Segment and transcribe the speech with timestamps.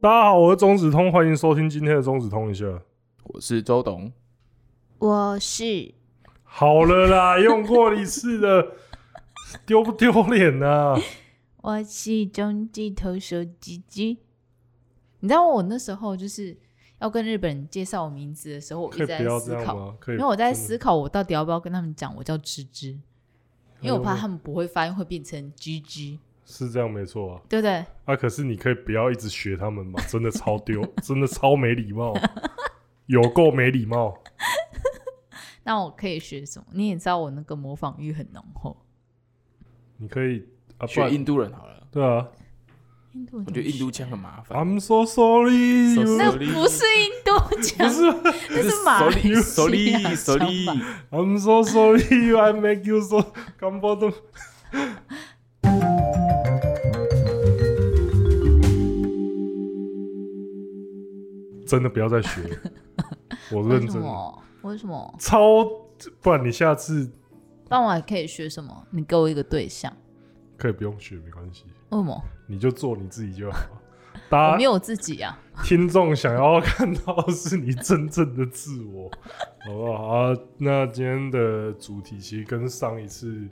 [0.00, 2.64] 大家好，我是中子通，欢迎收听今天的中子通一下。
[3.24, 4.12] 我是周董，
[4.98, 5.92] 我是。
[6.44, 8.74] 好了啦，用过一次的，
[9.66, 10.96] 丢不丢脸啊？
[11.56, 14.18] 我是中指投手吉吉。
[15.18, 16.56] 你知道我那时候就是
[17.00, 22.90] 要跟日本人介绍我名字的时候，我一直在思考，因为我在思考我到底要不要跟他们讲我叫芝芝，
[23.80, 26.20] 因为我怕他们不会发音会变成 GG。
[26.50, 27.84] 是这样没错啊，对不对？
[28.06, 32.14] 啊，可是你可以不要一直学他们嘛，真的超丢， 真的超没礼貌，
[33.04, 34.18] 有够没礼貌。
[35.64, 36.66] 那我可以学什么？
[36.72, 38.74] 你也知道我那个模仿欲很浓厚。
[39.98, 40.42] 你可以
[40.78, 41.86] 啊，学印度人好了。
[41.92, 42.26] 对啊，
[43.12, 44.58] 印度人我觉得印度腔很麻烦。
[44.58, 48.00] I'm so sorry，那不是印度腔，不是，
[48.48, 49.10] 那是马来
[49.42, 50.38] 西亚腔。
[51.10, 54.14] I'm so sorry，I make you so comfortable。
[61.68, 62.58] 真的不要再学，
[63.52, 64.02] 我认真。
[64.62, 65.14] 为什么？
[65.20, 65.64] 超，
[66.22, 67.08] 不然你下次，
[67.68, 68.86] 那我还可以学什么？
[68.90, 69.94] 你给我一个对象，
[70.56, 71.66] 可以不用学，没关系。
[71.90, 72.20] 为什么？
[72.46, 73.58] 你就做你自己就好。
[74.30, 75.38] 大家我没有自己啊。
[75.62, 79.10] 听众想要看到的是你真正的自我，
[79.66, 80.06] 好不好？
[80.06, 83.46] 啊，那今天的主题其实跟上一次、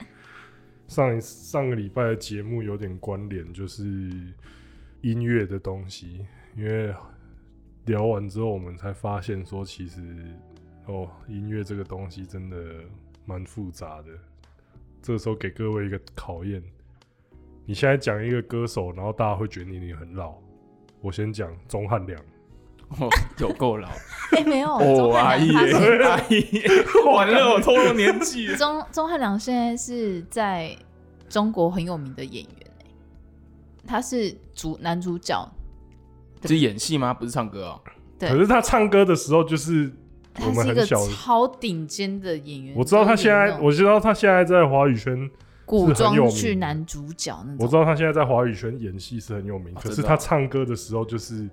[0.87, 3.83] 上一上个礼拜的节目有点关联，就是
[5.01, 6.25] 音乐的东西，
[6.57, 6.91] 因为。
[7.87, 10.01] 聊完之后，我们才发现说，其实
[10.85, 12.57] 哦，音乐这个东西真的
[13.25, 14.07] 蛮复杂的。
[15.01, 16.61] 这个时候给各位一个考验，
[17.65, 20.35] 你现在讲一个歌手，然后大家会觉得你很老。
[21.01, 22.19] 我先讲钟汉良，
[22.99, 23.87] 哦，有够老。
[24.31, 26.61] 哎、欸，没有哦，阿姨，阿姨，
[27.15, 28.53] 完了， 我透露年纪。
[28.57, 30.75] 钟钟汉良现在是在
[31.29, 32.71] 中国很有名的演员，
[33.85, 35.49] 他是主男主角。
[36.45, 37.13] 是演戏吗？
[37.13, 37.81] 不是唱歌哦。
[38.19, 38.29] 对。
[38.29, 39.91] 可是他唱歌的时候，就是
[40.45, 42.75] 我们很小，超顶尖的演员。
[42.75, 45.29] 我知道他现在，我知道他现在在华语圈
[45.65, 47.57] 古装剧男主角那种。
[47.59, 51.49] 我知道他现在在华语圈演戏是很有名，可是他唱歌的时候，就是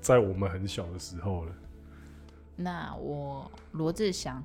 [0.00, 1.52] 在我们很小的时候了。
[2.56, 4.42] 那我罗志祥，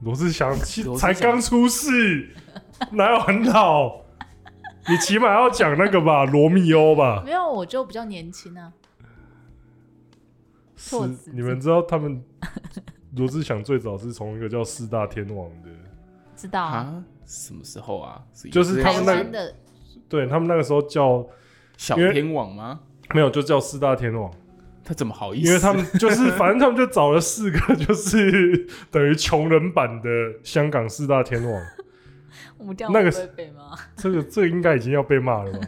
[0.00, 0.54] 罗志祥
[0.98, 2.30] 才刚出世，
[2.92, 4.00] 哪有很老？
[4.88, 7.22] 你起码要讲那个吧，罗密欧吧？
[7.24, 8.72] 没有，我就比较年轻啊。
[10.86, 10.96] 是，
[11.32, 12.22] 你们知道他们
[13.16, 15.68] 罗志祥最早是从一个叫四大天王的，
[16.36, 17.02] 知道啊？
[17.24, 18.22] 什么时候啊？
[18.52, 19.54] 就是他们那个，
[20.08, 21.26] 对他们那个时候叫
[21.76, 22.80] 小天王吗？
[23.14, 24.32] 没有，就叫四大天王。
[24.84, 25.48] 他怎么好意思？
[25.48, 30.08] 因为他们就是，反正他们就找了四个，就是等于穷人版的
[30.44, 31.62] 香港四大天王。
[32.58, 33.28] 我们那个是
[33.96, 35.60] 这个这个应该已经要被骂了吧？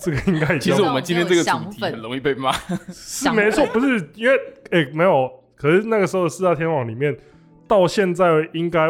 [0.00, 2.50] 这个应该其实我们今天这个主题很容易被骂，
[2.92, 4.34] 是没错，不是因为
[4.70, 7.16] 哎、欸、没有，可是那个时候的四大天王里面，
[7.68, 8.88] 到现在应该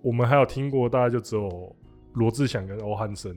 [0.00, 1.74] 我们还有听过，大概就只有
[2.14, 3.36] 罗志祥跟欧汉声。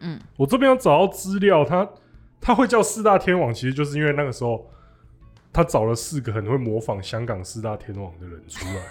[0.00, 1.88] 嗯，我这边有找到资料，他
[2.40, 4.68] 他会叫四大天王，其实就是因为那个时候
[5.52, 8.82] 他找了四个很会模仿香港四大天王的人出来，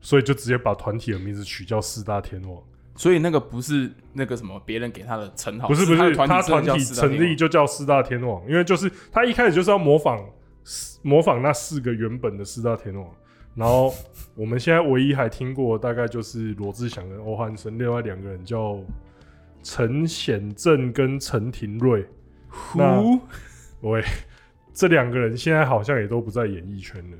[0.00, 2.62] 所以就直接把团体的名字取叫四大天王。
[2.96, 10.18] 所以那个不是那个什么别人给他的称号，不是不是，他团体成立就叫四大天王，因为就是他一开始就是要模仿
[11.02, 13.06] 模仿那四个原本的四大天王，
[13.54, 13.92] 然后
[14.34, 18.78] 我们现在唯一还听过大概就是罗志祥跟欧汉声，另外两个人叫
[19.62, 22.06] 陈显正跟陈廷瑞，
[22.74, 23.02] 那
[23.82, 24.02] 喂，
[24.72, 27.16] 这两个人现在好像也都不在演艺圈了，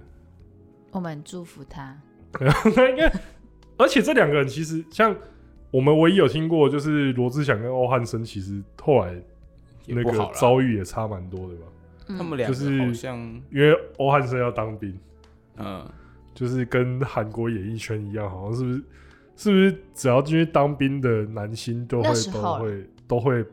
[0.93, 2.01] 我们祝福他，
[2.75, 3.13] 那 应该，
[3.77, 5.15] 而且这两个人其实像。
[5.77, 9.15] 我们唯一有听过就是罗志祥跟欧汉生，其实后来
[9.87, 11.67] 那个遭遇也差蛮多的吧？
[12.17, 13.19] 他们两个好像
[13.53, 14.99] 因为欧汉生要当兵，
[15.59, 15.87] 嗯，
[16.35, 18.83] 就是跟韩国演艺圈一样，好像是不是？
[19.37, 23.45] 是不是只要进去当兵的男星都会都会都会，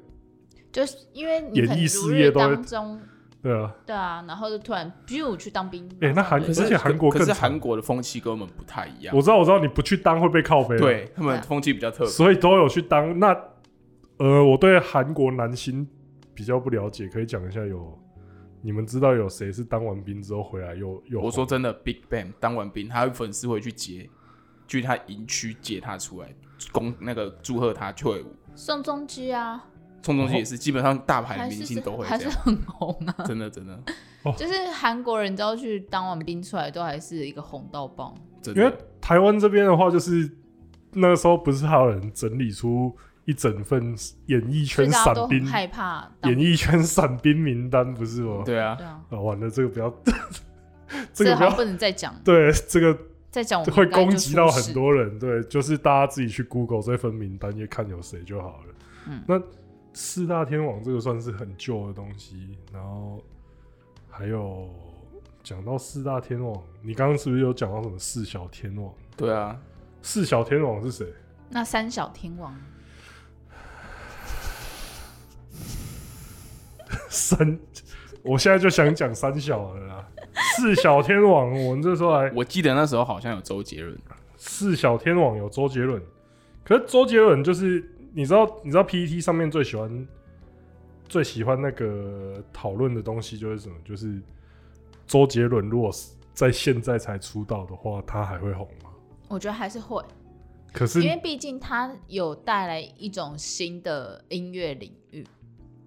[0.72, 3.01] 就是因为演艺事业当中。
[3.44, 5.86] 对啊，对啊，然后就突然，比如去当兵。
[6.00, 9.13] 哎、欸，那韩而且韩国可是韩国的风气跟我们不太一样。
[9.13, 10.78] 我知道，我知道，你不去当会被靠背。
[10.78, 13.19] 对，他们风气比较特别，所以都有去当。
[13.19, 13.38] 那
[14.19, 15.86] 呃，我对韩国男星
[16.34, 18.01] 比较不了解，可以讲一下有
[18.62, 21.19] 你们知道有谁是当完兵之后回来又又？
[21.19, 24.10] 我说真的，Big Bang 当完兵，他有粉丝会去接，
[24.69, 26.34] 去他营区接他出来，
[26.72, 28.28] 恭那个祝贺他退伍。
[28.56, 29.66] 宋仲基啊。
[30.03, 33.15] 宋仲基也是，基本上大牌的明星都会这样，还是很红啊！
[33.25, 33.79] 真的真的，
[34.38, 38.13] 就是韩国人只要去当完兵出来，都还是一个红到爆。
[38.47, 40.29] 因为台湾这边的话，就是
[40.91, 43.95] 那个时候不是还有人整理出一整份
[44.25, 48.44] 演艺圈散兵害怕演艺圈散兵名单不是吗？
[48.45, 48.77] 对啊，
[49.09, 49.94] 啊，完了，这个不要，
[51.13, 52.13] 这个不要不能再讲。
[52.25, 52.97] 对，这个
[53.31, 55.17] 再讲会攻击到很多人。
[55.17, 58.73] 对，就是大家自己去 Google 这份名单，也看有谁就好了。
[59.07, 59.41] 嗯，那
[59.94, 63.24] 四大天王这个算是很旧的东西，然后
[64.10, 64.69] 还有
[65.44, 68.94] 讲到四大天王，你刚刚是不是有讲到什么四小天王？
[69.16, 69.60] 对啊，
[70.01, 71.06] 四小天王是谁？
[71.50, 72.56] 那三小天王。
[77.10, 77.60] 三，
[78.24, 80.07] 我现在就想讲三小了啦。
[80.56, 83.96] 四小天王，我们这时候来，我记得那时候好像有周杰伦。
[84.36, 86.01] 四小天王有周杰伦，
[86.63, 90.07] 可是周杰伦就是你知道，你知道 PPT 上面最喜欢
[91.10, 93.75] 最喜欢那个讨论的东西就是什么？
[93.83, 94.21] 就是
[95.07, 95.92] 周杰伦如果
[96.33, 98.92] 在现在才出道的话，他还会红吗？
[99.27, 100.04] 我觉得还是会。
[100.71, 105.25] 可是因为毕竟他有带来一种新的音乐领域，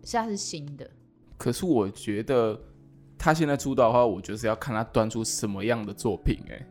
[0.03, 0.89] 现在是新的。
[1.37, 2.61] 可是我觉得
[3.19, 6.39] 他现在出道的话，我就是要看他端出什么样的作品。
[6.49, 6.67] 哎，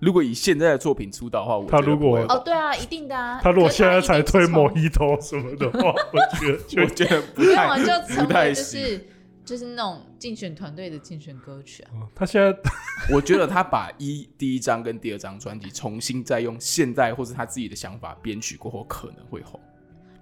[0.00, 3.40] 如果以现在的作品出道的话，我他如果哦，对啊，一定的啊。
[3.42, 9.06] 他如果现在才推某一头什么的话，我觉得 我觉得不用就成为就是
[9.44, 11.90] 就是那种竞选团队的竞选歌曲啊。
[12.14, 12.56] 他现在
[13.14, 19.60] 我觉得他把一第一张跟第二张专辑重新再用现在或是他自己的想法编曲过后，可能会红。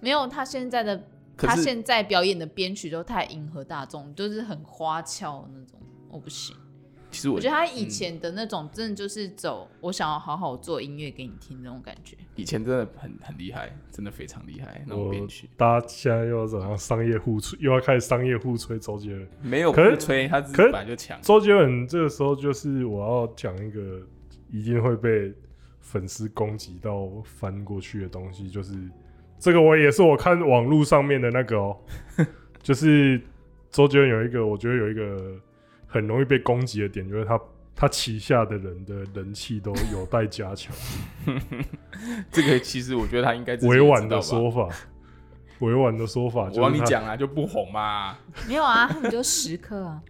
[0.00, 1.02] 没有他现在的。
[1.36, 6.54] 他现在表演的编曲都太迎合大众，就是很花俏那种，我不行。
[7.14, 12.16] 其实我，我觉得他以前的那种，真的就是走我想要好好做音乐给你听那种感觉。
[12.34, 15.48] 以前真的很很厉害，真的非常厉害那种编曲。
[15.56, 19.28] 大家现在又要怎样商业互吹，又要开始商业互吹周杰伦？
[19.40, 21.16] 没有，可是吹他自己本来就强。
[21.22, 24.00] 周杰伦这个时候就是我要讲一个
[24.50, 25.32] 一定会被
[25.78, 28.74] 粉丝攻击到翻过去的东西，就是。
[29.36, 31.76] 这个我也是我看网络上面的那个哦，
[32.62, 33.20] 就是
[33.70, 35.38] 周杰伦有一个，我觉得有一个
[35.94, 37.40] 很容易被攻击的点，就是他
[37.72, 40.74] 他旗下的人的人气都有待加强。
[42.32, 44.68] 这个其实我觉得他应该委婉的说法，
[45.60, 48.18] 委婉的说法，我帮你讲啊，就不红嘛。
[48.48, 50.02] 没有啊，他们就时刻啊，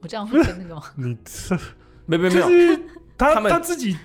[0.00, 1.56] 我这样会跟那个 你这
[2.06, 2.46] 没没没有，
[3.16, 3.96] 他他，他自己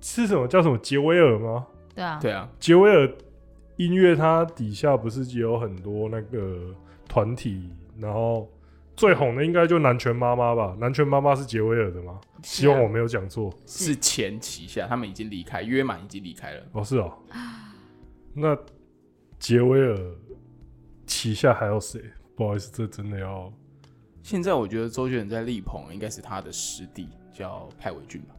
[0.00, 1.66] 是什么叫什么杰威尔吗？
[1.94, 3.12] 对啊，对啊，杰威尔。
[3.78, 6.72] 音乐它底下不是也有很多那个
[7.08, 8.48] 团体，然后
[9.02, 10.76] 最红的应该就南拳妈妈吧？
[10.78, 12.20] 南拳妈妈是杰威尔的吗？
[12.44, 13.52] 希望我没有讲错。
[13.66, 16.62] 是前旗下，他们已经离开，约满已经离开了。
[16.70, 17.18] 哦，是哦。
[18.32, 18.56] 那
[19.40, 19.98] 杰威尔
[21.04, 22.00] 旗下还有谁？
[22.36, 23.52] 不好意思，这真的要。
[24.22, 28.36] 现在我觉得周杰伦在力捧应该是他的师弟，叫派伟俊吧。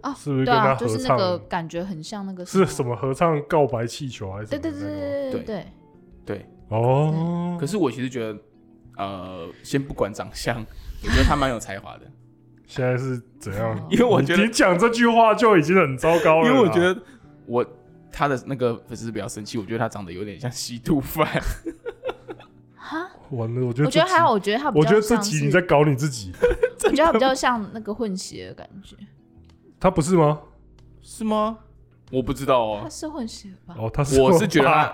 [0.00, 0.88] 啊，是不是跟他合唱？
[0.88, 4.46] 就是那个感觉很像那个是什么合唱《告白气球》还是？
[4.46, 5.66] 对对对对对对
[6.24, 7.58] 对哦。
[7.60, 8.38] 可是我其实觉得，
[8.96, 10.56] 呃，先不管长相，
[11.02, 12.02] 我觉得他蛮有才华的。
[12.66, 13.78] 现在是怎样？
[13.90, 16.48] 因为我觉得你讲这句话就已经很糟糕了。
[16.48, 16.96] 因为我觉得
[17.46, 17.64] 我
[18.10, 21.26] 他的那个粉丝比较生气，我觉得他长得有点像吸毒犯。
[22.76, 23.10] 哈？
[23.30, 26.32] 完了，我觉得我觉得还好，我觉得他，我觉得这集你在搞你自己。
[26.84, 28.96] 我觉得他比较像那个混血的感觉。
[29.80, 30.40] 他不是吗？
[31.02, 31.58] 是吗？
[32.10, 32.80] 我不知道哦。
[32.82, 33.74] 他是混血吧？
[33.78, 34.20] 哦，他是。
[34.20, 34.92] 我是觉得他，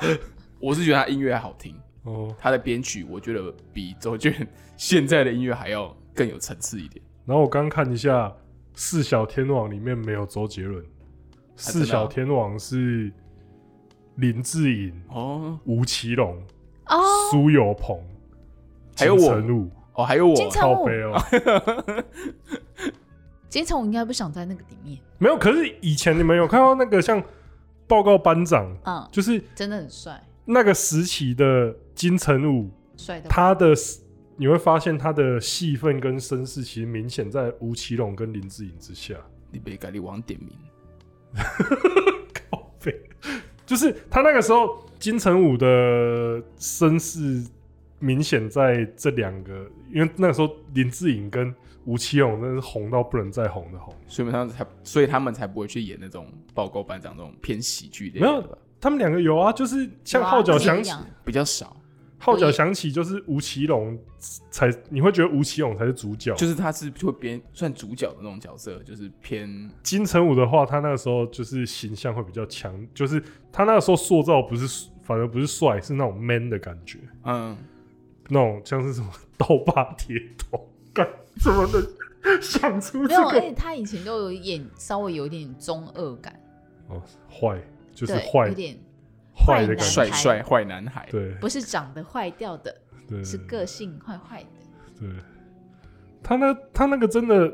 [0.61, 2.35] 我是觉得他音乐还好听哦。
[2.39, 7.05] 他的编曲我觉得比周杰伦现在的音乐还要更有层次一点。
[7.27, 8.33] 然后我刚看一下，
[8.75, 10.85] 四小天王里面没有周杰伦，
[11.57, 13.13] 四小天王是
[14.17, 16.37] 林志颖哦，吴奇隆
[16.87, 16.99] 哦，
[17.31, 17.99] 苏有朋，
[18.97, 19.33] 还有我
[19.95, 21.21] 哦，还有我靠北哦。
[23.49, 24.99] 金城武应该不想在那个里面。
[25.19, 27.23] 没有，可是以前你们有看到那个像
[27.87, 30.21] 报告班长，嗯，就是真的很帅。
[30.45, 33.29] 那个时期的金城武，帅的。
[33.29, 33.75] 他的
[34.39, 39.15] 你会发现他的戏份跟身世其实明显在吴奇隆跟林志颖之下。
[39.51, 40.49] 你别改，你王点名。
[42.33, 42.99] 靠背，
[43.67, 47.45] 就是他那个时候金城武的身世
[47.99, 51.55] 明显在这两个，因为那个时候林志颖跟。
[51.87, 58.21] 吴奇隆真是红到不能再红的红，所以他们才，所以他们才不会去演那种报告班长这种偏喜剧的。
[58.21, 60.93] 没有，他们两个有啊，就是像号角响起
[61.25, 61.75] 比较少，
[62.21, 63.99] 号角响起就是吴奇隆
[64.51, 77.57] 才，你会觉得吴奇隆才是主角，就是他是会偏算主角的那种角色，就是偏金城武的话，他那个时候就是形象会比较强，就是他那个时候塑造不是反而不是帅，是那种 man 的感觉，嗯，
[78.29, 80.69] 那种像是什么刀疤铁头。
[80.93, 82.41] 干什么的？
[82.43, 83.17] 想出这个？
[83.17, 86.39] 没有，而且他以前都有演稍微有点中二感。
[86.89, 87.01] 哦，
[87.31, 87.59] 坏
[87.95, 88.77] 就是坏，有点
[89.47, 92.75] 坏的感觉，帅帅坏男孩，对，不是长得坏掉的，
[93.09, 94.49] 对，是个性坏坏的。
[94.99, 95.09] 对，
[96.23, 97.53] 他那他那个真的，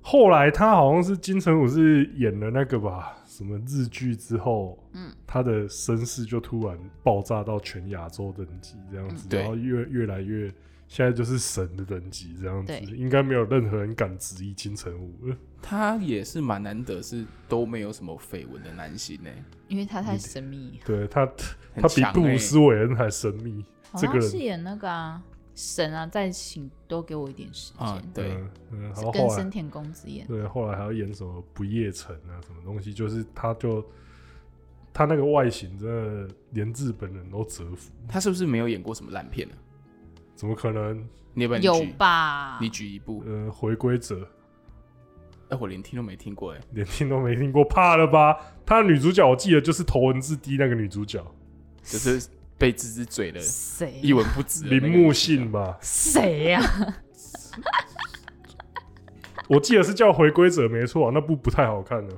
[0.00, 10.52] 后来他好像是金城武是演了那个吧，什么日剧之后，嗯，他的声势就突然爆炸到全亚洲等级这样子，嗯、然后越越来越。
[10.88, 15.28] 现在就是神的等级这样子，应该没有任何人敢质疑金城武。
[15.28, 15.36] 了。
[15.62, 19.30] 他也是蛮难得，是都没有什么绯闻的男星呢，
[19.68, 20.80] 因为他太神秘。
[20.84, 21.26] 对他，
[21.76, 23.64] 他比布鲁斯韦恩还神秘。
[23.96, 25.22] 这个是演那个啊，
[25.54, 27.86] 神啊，再请多给我一点时间。
[27.86, 28.38] 啊，对，
[28.70, 30.26] 嗯，跟深田恭子演。
[30.26, 33.84] 对，后来还要演什么不夜城啊，什么东西，就是他就
[34.92, 37.92] 他那个外形，真的连日本人都折服。
[38.08, 39.54] 他是不是没有演过什么烂片呢？
[40.34, 41.04] 怎么可能？
[41.34, 42.58] 你有，有吧？
[42.60, 43.22] 你举一部。
[43.26, 44.26] 呃，回归者。
[45.50, 48.36] 哎、欸，我连听都没听过，哎，连听都没听过，怕了吧？
[48.64, 51.24] 他的女主角我记得就是头文字 D 那个女主角，
[51.82, 54.00] 就是被吱吱嘴的，谁？
[54.02, 54.64] 一文不值。
[54.66, 55.76] 铃木信吧？
[55.80, 56.62] 谁呀？
[59.48, 62.14] 我记得是叫回归者，没错、啊，那部不太好看的。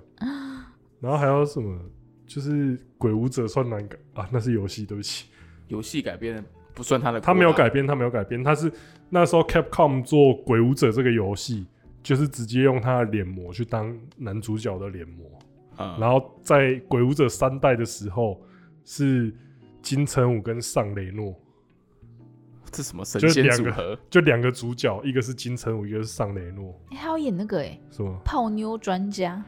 [1.01, 1.79] 然后还有什么？
[2.27, 4.29] 就是鬼舞者算难改啊？
[4.31, 5.27] 那是游戏，对不起，
[5.69, 6.45] 游戏改编的。
[6.75, 8.73] 不算他的，他没有改编，他没有改编，他是
[9.11, 11.67] 那时候 Capcom 做《鬼武者》这个游戏，
[12.03, 15.25] 就是直接用他的脸模去当男主角的脸模，
[15.79, 16.57] 嗯，然后在
[16.89, 18.41] 《鬼舞者》三代的时候
[18.85, 19.35] 是
[19.81, 21.35] 金城武跟尚雷诺，
[22.71, 23.99] 这什么神仙组合？
[24.11, 26.79] 就两个主角，一个是金城武，一个是尚雷诺。
[26.91, 29.43] 哎、欸，他要演那个哎、欸，什么泡妞专家？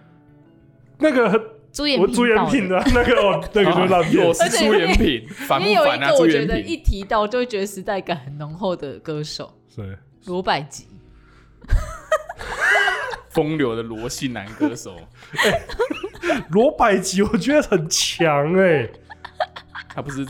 [0.98, 1.54] 那个。
[1.74, 4.24] 朱延平，朱延平的那个哦， 那个就烂片。
[4.24, 6.12] 我是朱延平，反不反啊？
[6.14, 10.86] 我觉得一提到就会觉得时代感很浓厚的歌手，对，罗百吉，
[13.34, 14.96] 风流的罗姓男歌手。
[16.50, 18.88] 罗百吉我觉得很强哎，
[19.94, 20.26] 他不是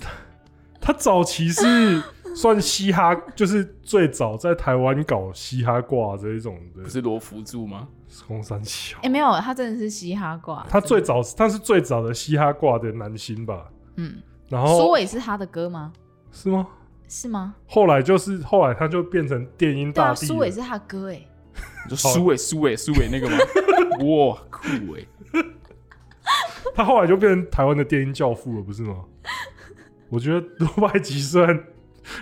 [0.80, 2.02] 他早期是
[2.34, 7.86] 算嘻哈，就是最早在台湾搞嘻哈挂这一种的，不是罗福柱吗？
[8.26, 10.64] 空三桥，哎，没有，他真的是嘻哈挂。
[10.68, 13.66] 他最早，他是最早的嘻哈挂的男星吧？
[13.96, 14.16] 嗯，
[14.48, 15.92] 然后苏伟是他的歌吗？
[16.32, 16.66] 是吗？
[17.08, 17.54] 是吗？
[17.66, 20.26] 后来就是后来他就变成电音大帝。
[20.26, 21.20] 苏伟是他哥哎，
[21.88, 23.36] 你说苏伟苏伟苏伟那个吗？
[24.04, 25.04] 哇，酷哎！
[26.74, 29.04] 他后来就变成台湾的电音教父了，不是吗？
[30.08, 31.64] 我觉得罗百吉虽然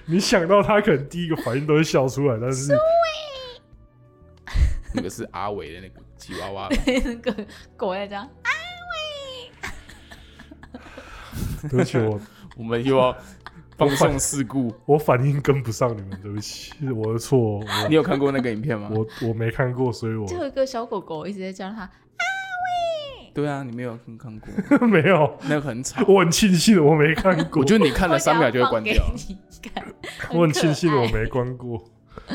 [0.06, 2.72] 你想到他，可能第一个反应都会笑出来，但是。
[4.94, 7.46] 那个是阿伟的那个吉娃娃， 那个
[7.78, 8.50] 狗在讲阿
[8.90, 9.58] 伟。
[11.62, 12.20] 对不起，我
[12.58, 13.16] 我们又要
[13.88, 17.60] 放送事故我，我反应跟不上你们，对不起，是我的错。
[17.88, 18.90] 你有看过那个影片吗？
[18.94, 23.30] 我我没看过，所以我就有一个小狗狗一直在叫他阿伟。
[23.34, 24.48] 对啊，你没有看过？
[24.86, 26.04] 没有，那个很吵。
[26.06, 27.60] 我很庆幸我没看过。
[27.60, 29.02] 我觉得你看了三秒就会关掉。
[30.32, 31.82] 我 很庆幸我没关过。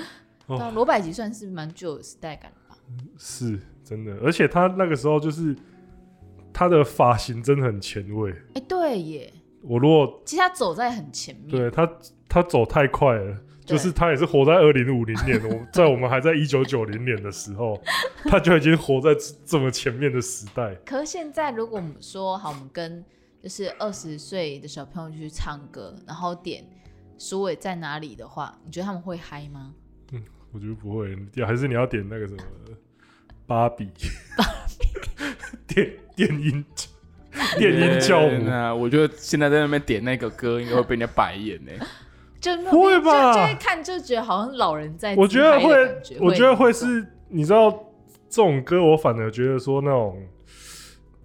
[0.47, 2.79] 罗、哦、百吉算是蛮具有时代感的吧？
[3.17, 5.53] 是真的，而且他那个时候就是
[6.53, 8.31] 他的发型真的很前卫。
[8.31, 9.33] 哎、欸，对耶！
[9.61, 11.89] 我如果其实他走在很前面，对他
[12.27, 17.81] 他走太快了，就是他也是活在二零五零年，我 在我们还在一九九零年的时候，
[18.25, 19.09] 他就已经活在
[19.45, 20.75] 这么前面的时代。
[20.85, 23.03] 可是现在，如果我们说好，我们跟
[23.41, 26.63] 就是二十岁的小朋友去唱歌，然后点
[27.17, 29.73] 苏伟在哪里的话，你觉得他们会嗨吗？
[30.11, 30.23] 嗯。
[30.53, 31.13] 我觉得不会，
[31.45, 32.41] 还是你要点那个什么
[33.45, 33.91] 芭比
[34.37, 34.45] 芭
[34.79, 34.87] 比，
[35.67, 36.63] 电电音
[37.57, 38.73] 电音教母啊！
[38.73, 41.71] 我觉得现在在那边点那个歌，应该会被人家白眼呢。
[42.39, 43.33] 就不会吧？
[43.33, 45.15] 就一看就觉得好像老人在。
[45.15, 45.73] 我觉得会，
[46.19, 47.71] 我觉得会是，你知道
[48.29, 50.21] 这种歌，我反而觉得说那种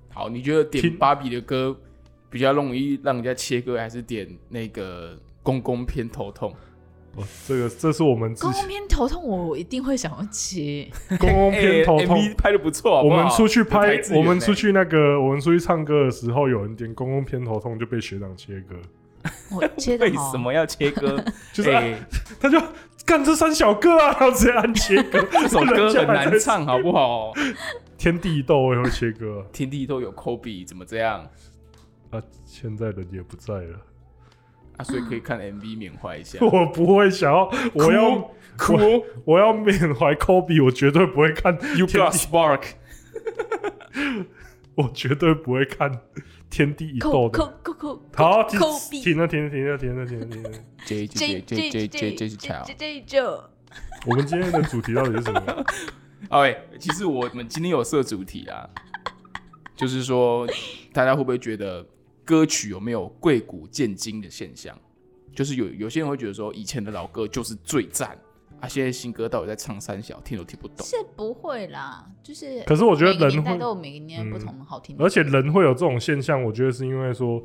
[0.08, 0.28] 好。
[0.28, 1.76] 你觉得点芭比的歌
[2.30, 6.54] 比较容易让人家切歌，还是点那个公公偏头痛？
[7.14, 10.88] 哦，这个这是我们公公偏头痛，我一定会想要切。
[11.20, 18.76] 公公偏头痛、欸、拍的不错，我们出去拍，我们出去那个，我们出去唱歌的时候，有人点公公偏头痛就被学长切割。
[19.54, 21.22] 我切为什么要切歌？
[21.52, 21.96] 就是、啊欸、
[22.40, 22.60] 他就
[23.04, 25.24] 干这三小歌啊，然后直接按切歌。
[25.30, 27.32] 这首歌很难唱，好不好？
[27.98, 31.28] 天地斗我也会切歌，天地斗有科比，怎么这样？
[32.10, 33.78] 啊，现在人也不在了。
[34.82, 36.38] 啊，所以可以看 MV 缅怀一下。
[36.44, 38.18] 我不会想要，我要
[38.58, 42.62] 哭，我，我要缅怀 Kobe，我绝对不会看 You Got Spark。
[44.74, 46.00] 我绝对不会看
[46.48, 47.38] 天地一斗的。
[48.14, 48.58] 好，停
[49.02, 50.50] 停了，停了，停了，停了，停了，停了。
[50.86, 52.28] J J J J J J
[52.74, 53.20] J J。
[54.06, 55.64] 我们今天的主题到底是什么？
[56.30, 58.68] 哎，其实我们今天有设主题啊，
[59.76, 60.46] 就是说
[60.92, 61.86] 大家会不会觉得？
[62.32, 64.74] 歌曲有没有贵古贱今的现象？
[65.34, 68.18] 就是有有些人会觉得说，以前的老歌就是最赞
[68.58, 70.78] 啊，现在新歌到底在唱三小，听都听不懂。
[70.86, 72.62] 是不会啦，就是。
[72.62, 77.44] 可是我觉得人会都有每个年代不同的好听的、嗯，而且人会有这种现象，我觉得是因为说，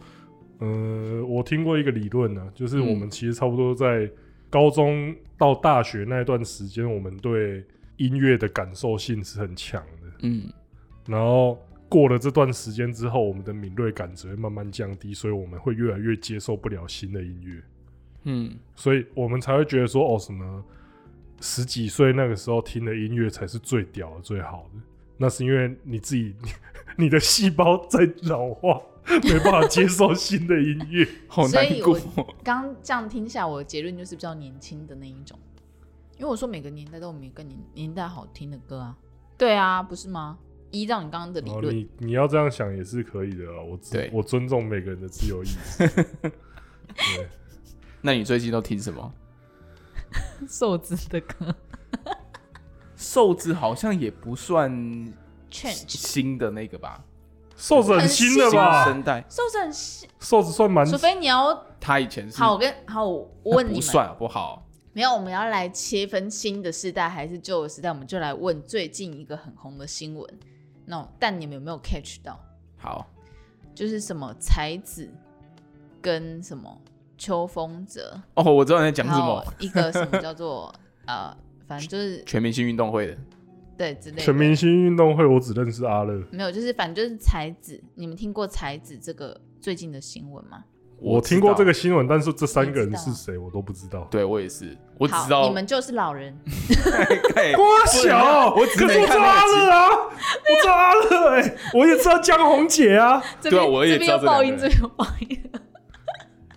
[0.59, 4.09] 呃，我听过一个理论呢、啊，就是我们其实差不多在
[4.49, 7.61] 高中到大学那一段时间，我们对
[7.97, 10.49] 音乐的感受性是很强的，嗯，
[11.05, 11.57] 然后。
[11.89, 17.63] 过了这段时间之后，我们的敏锐感只会慢慢降低，所以我们会越来越接受不了新的音乐。
[18.23, 20.63] 嗯，所以我们才会觉得说，哦，什么
[21.39, 24.81] 十几岁那个时候听的音乐才是最屌的、最好的。
[25.17, 26.35] 那是因为你自己，
[26.97, 28.81] 你的细胞在老化，
[29.23, 31.97] 没办法接受新的音乐，好难过。
[31.97, 35.39] 所以我刚这样听下，我的结论就是比较年轻的那一种。
[36.17, 38.97] 因为我说每个年代都有每个年年代好听的歌啊，
[39.37, 40.37] 对啊，不是吗？
[40.71, 43.61] 依照你刚刚的理论，你你要这样想也是可以的啊。
[43.61, 45.87] 我对我尊重每个人的自由意志。
[46.21, 47.27] 对，
[48.01, 49.13] 那你最近都听什么？
[50.47, 51.55] 瘦子的歌。
[52.95, 55.13] 瘦子好像也不算
[55.51, 57.03] 新的那个吧？
[57.55, 58.85] 瘦子很新的吧？
[58.85, 59.23] 生代。
[59.29, 60.09] 瘦子很新。
[60.19, 60.85] 瘦子算蛮……
[60.85, 64.67] 除非你要他以前是好，我跟好，我问你们，不算好不好？
[64.93, 70.39] 没有，我们要来切分新的世代还是旧的时代，我们就来问最近一个很红的新闻。
[70.89, 72.39] 那、no, 但你们有没有 catch 到？
[72.77, 73.05] 好，
[73.75, 75.07] 就是什么才子
[76.01, 76.81] 跟什么
[77.17, 79.45] 秋风者哦，我知道你在讲什么。
[79.59, 80.73] 一个什么 叫做
[81.05, 81.35] 呃，
[81.67, 83.17] 反正就是全明星运动会的，
[83.77, 84.21] 对之类的。
[84.21, 86.23] 全明星运动会，我只认识阿乐。
[86.31, 87.83] 没有，就是反正就是才子。
[87.95, 90.63] 你们听过才子这个最近的新闻吗？
[90.99, 94.07] 我听过这个新闻，但是这三个人是谁，我都不知道。
[94.09, 96.35] 对我也是，我只知道你们就是老人。
[97.55, 103.21] 郭小，我只知道阿乐啊，我知道阿乐哎，我也知道江宏杰啊。
[103.41, 104.57] 对啊，我也知道这两个人。
[104.57, 105.39] 这边有报应，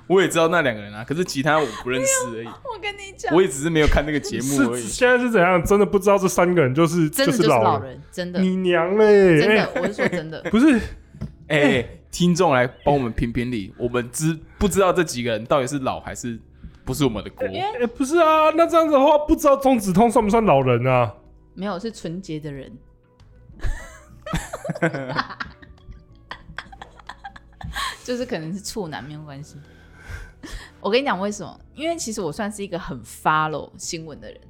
[0.06, 2.06] 我也知道那两个人啊，可是其他我不认识
[2.36, 2.46] 而已。
[2.46, 4.82] 我跟你讲，我也只是没有看那个节目而已。
[4.82, 5.62] 现在是怎样？
[5.62, 8.40] 真的不知道这三个人就是就是老人，真的。
[8.40, 9.38] 你娘嘞！
[9.38, 10.80] 真的，我是说真的，不是
[11.48, 11.86] 哎。
[12.10, 16.38] 听众来帮我们评评理，我们知不知道这几个人到底是老还是
[16.84, 17.46] 不是我们的锅？
[17.46, 21.14] 哎、欸，不是啊，那这样子的话，不知道中子通算不算老人啊？
[21.54, 22.76] 没有，是纯洁的人。
[28.02, 29.56] 就是可能是处男，没有关系。
[30.80, 31.60] 我跟你讲为什么？
[31.74, 34.40] 因为其实我算是一个很 follow 新闻的人。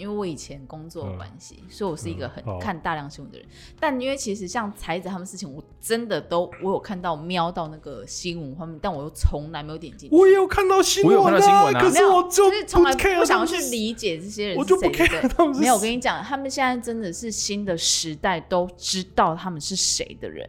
[0.00, 3.46] 因为我以前工作关系，嗯、所以我是一个很看大量新闻的人。
[3.46, 10.16] 嗯、但因为其实像才子他们事情，我真的都我有看到瞄到那个新闻画面，但我又从来没有点进去。
[10.16, 14.58] 我也有看到新闻、啊，我有看到新闻啊，可是我就就是从来不想要去理解这些人是谁。
[14.58, 15.56] 我就不 care 他们。
[15.58, 20.48] 没有，我跟你讲，他们现在真的是新的时代都知道他们是谁的人。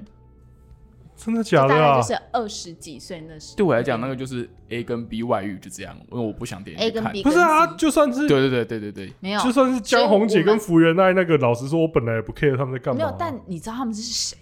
[1.23, 1.77] 真的假的、啊？
[1.77, 7.21] 大概就是二十几岁那时，对我来讲，那个就是 A 跟 B 外遇就这样，因为我不想点 A 跟 B。
[7.21, 13.05] 不是啊，就算是对对对对对对，没有，就算是江红姐跟福原爱那个，老实说，我本来也不 care 他们在干嘛、啊。
[13.05, 14.35] 没有，但你知道他们是谁？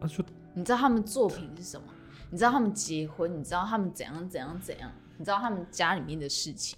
[0.00, 1.86] 啊，就你知道他们作品是什么？
[2.30, 3.38] 你知道他们结婚？
[3.38, 4.90] 你知道他们怎样怎样怎样？
[5.16, 6.76] 你知道他们家里面的事情？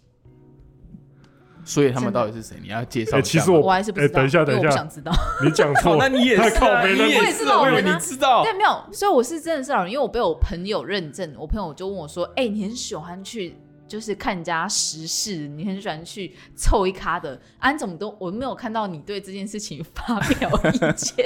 [1.66, 2.56] 所以他们到底是谁？
[2.62, 3.20] 你要介绍？
[3.20, 4.14] 其实我我还是不知道。
[4.14, 5.12] 等一下，等一下，我想知道。
[5.42, 8.44] 你讲错，那你也是靠北，你也是老人，你知道？
[8.44, 8.84] 对，没有。
[8.92, 11.34] 所以我是真的是老人，因为我被我朋友认证。
[11.36, 13.56] 我朋友就问我说：“哎，你很喜欢去
[13.88, 21.16] 就是看人家时事，你很喜欢去凑一咖的，安怎么都我没有看到你对这件事情发表意见。”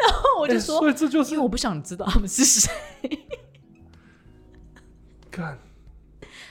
[0.00, 2.72] 然后我就说： “所以这就是因为我不想知道他们是谁。”
[5.30, 5.58] 看，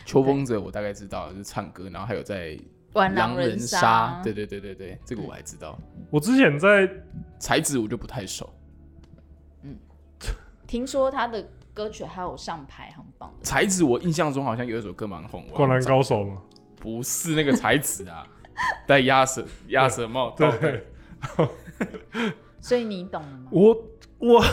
[0.06, 2.56] 秋风者我大概知道，就是唱歌，然后还有在。
[2.94, 5.78] 狼人杀，对对对对对，这个我还知道。
[6.10, 6.90] 我之前在
[7.40, 8.50] 才子，我就不太熟。
[9.64, 9.76] 嗯，
[10.68, 13.34] 听说他的歌曲还有上排行榜。
[13.42, 16.42] 才子，我印象中好像有一首歌蛮红，《灌篮高手》吗？
[16.76, 18.28] 不是那个才子啊，
[18.86, 20.32] 戴鸭舌鸭舌帽。
[20.32, 20.86] 对。
[22.60, 23.48] 所以你懂了吗？
[23.52, 23.84] 我
[24.20, 24.44] 我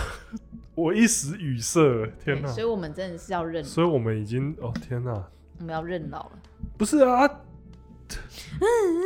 [0.74, 1.80] 我一时语塞，
[2.24, 2.48] 天哪！
[2.48, 5.12] 所以我们真的是要认，所以我们已经哦天哪，
[5.58, 6.38] 我们要认老了。
[6.78, 7.28] 不是啊。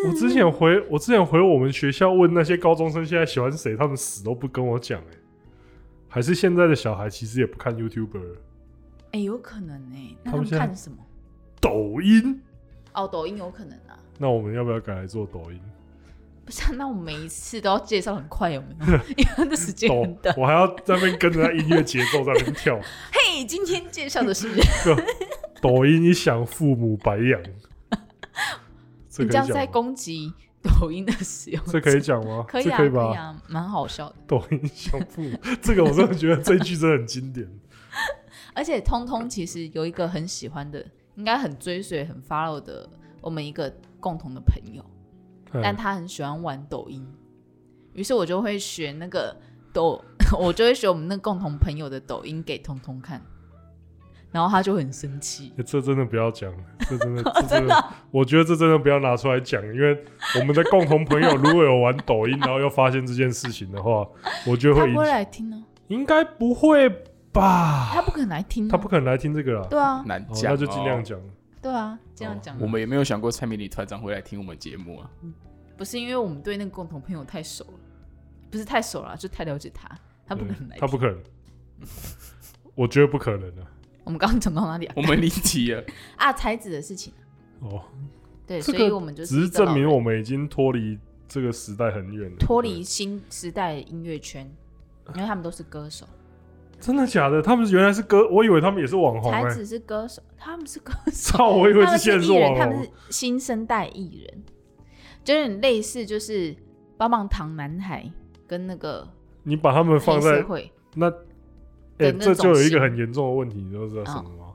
[0.06, 5.14] 我之前回我之前回我们学校问那些高中生现在喜欢谁，他们死都不跟我讲哎，
[6.08, 8.36] 还是现在的小孩其实也不看 YouTuber？
[9.12, 10.96] 哎，有可能哎，那他们看什么？
[11.60, 12.40] 抖音？
[12.92, 13.98] 哦，抖音有可能啊。
[14.18, 15.60] 那我们要不要改来做抖音？
[16.44, 18.98] 不是，那我们每一次都要介绍很快，有没有？
[19.16, 22.78] 因为那时间很短，我还要在那边跟着他音乐节奏在那边跳。
[23.12, 24.48] 嘿，今天介绍的是
[25.62, 27.40] 抖音一响，父母白养。
[29.18, 32.44] 你这样在攻击抖音的使用，这可以讲吗？
[32.48, 34.16] 可以啊，可以啊，蛮好笑的。
[34.26, 35.22] 抖音小布，
[35.62, 37.48] 这个我真的觉得这一句真的很经典。
[38.54, 40.84] 而且通通其实有一个很喜欢的，
[41.16, 42.88] 应该很追随、很 follow 的
[43.20, 44.84] 我们一个共同的朋友，
[45.62, 47.06] 但他很喜欢玩抖音，
[47.92, 49.36] 于是我就会学那个
[49.72, 50.02] 抖，
[50.38, 53.20] 我就会学我们那共同朋友的抖音给通通看。
[54.34, 56.52] 然后他就很生气，这真的不要讲，
[56.90, 59.96] 这真的， 这真的，我觉得这真的不要拿出来讲，因为
[60.40, 64.04] 我们的共同朋友如果有玩抖音，然后又发现这件事情的话，
[64.44, 64.80] 我觉得会。
[64.80, 65.64] 他不会来听呢？
[65.86, 66.88] 应该不会
[67.30, 67.92] 吧？
[67.94, 69.68] 他不可能来听，他不可能来听这个啊。
[69.70, 71.16] 对啊，难讲，那就尽量讲。
[71.62, 72.58] 对啊，这样讲。
[72.58, 75.08] 我们也没有想过蔡明理团长会来听我们节目啊。
[75.76, 77.78] 不是因为我们对那个共同朋友太熟了，
[78.50, 79.88] 不是太熟了，就太了解他，
[80.26, 80.76] 他不可能来。
[80.76, 81.22] 他不可能，
[82.74, 83.64] 我觉得不可能的。
[84.04, 84.94] 我们刚刚讲到哪里啊？
[84.96, 85.82] 我们离题了
[86.16, 86.32] 啊！
[86.32, 87.12] 才子的事情
[87.60, 87.82] 哦，
[88.46, 94.46] 对，所以我们就只是证明我们已经脱离这个时代很远了，脱离新时代音乐圈，
[95.14, 96.06] 因为他们都是歌手。
[96.78, 97.40] 真的假的？
[97.40, 99.32] 他们原来是歌，我以为他们也是网红。
[99.32, 101.38] 才子是歌手，他们是歌手。
[101.38, 102.58] 操，我以为是现在是网红。
[102.58, 104.44] 他们是新生代艺人，
[105.24, 106.54] 就有点类似，就是
[106.98, 108.12] 棒棒糖男孩
[108.46, 109.08] 跟那个。
[109.44, 110.44] 你把他们放在
[110.94, 111.10] 那。
[111.98, 114.44] 哎、欸，这就有一个很严重的问题，你知道什么吗？
[114.46, 114.54] 哦、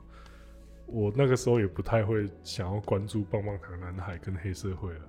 [0.86, 5.00] 我那个时候也不太会想要关注棒棒糖男孩跟黑社会了。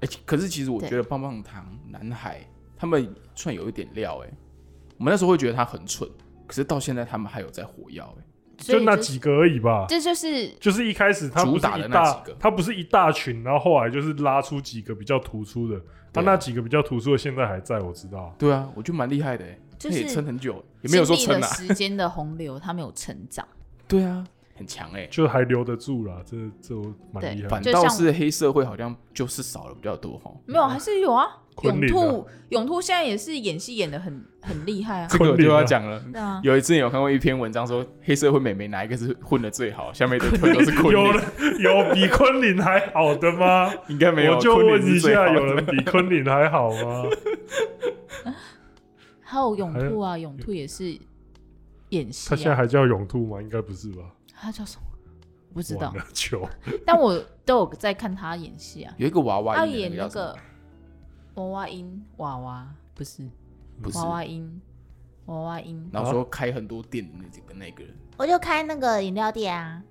[0.00, 2.40] 哎、欸，可是其实我觉得棒棒糖男孩
[2.76, 4.30] 他们算有一点料哎。
[4.98, 6.08] 我们那时候会觉得他很蠢，
[6.46, 8.24] 可是到现在他们还有在火药哎。
[8.58, 9.86] 就那几个而已吧。
[9.88, 15.80] 这就是就是一开始他主打的那几个，他不是一大群，然后后来就是拉出几个比较突出的。
[16.12, 18.32] 他那几个比较突出的现在还在，我知道。
[18.38, 19.58] 对啊，我觉得蛮厉害的哎。
[19.90, 21.46] 就是撑很久，也没有说撑啊。
[21.48, 23.46] 时间的洪流，他没有成长。
[23.88, 24.24] 对啊，
[24.56, 26.74] 很强哎，就还留得住啦，这这
[27.12, 27.48] 蛮厉害。
[27.48, 30.30] 反倒是黑社会好像就是少了比较多哈。
[30.46, 31.38] 没有，还是有啊。
[31.64, 35.06] 永兔，永兔现在也是演戏演的很很厉害啊。
[35.10, 36.02] 这个我就要讲了。
[36.42, 39.92] 有一次有看过一篇文章说，黑社会美眉哪一个是混的最好？
[39.92, 41.04] 下面的腿都是昆凌。
[41.60, 43.70] 有有比昆凌还好的吗？
[43.88, 44.36] 应该没有。
[44.36, 47.04] 我就问一下，有人比昆凌还好吗？
[49.32, 50.94] 还有永兔啊，永兔也是
[51.88, 52.28] 演戏。
[52.28, 53.40] 他现在还叫永兔吗？
[53.40, 54.02] 应该不是吧？
[54.34, 54.82] 他叫什么？
[55.54, 55.90] 不知道。
[56.12, 56.46] 球。
[56.84, 58.94] 但我都有在看他演戏啊。
[58.98, 60.36] 有一个娃娃，他演那个
[61.36, 63.26] 娃娃音娃娃，不是，
[63.80, 64.60] 不是娃娃音
[65.24, 65.88] 娃娃音。
[65.90, 69.82] 然后说开很多店的那几个那个人，我就开那个饮料店啊。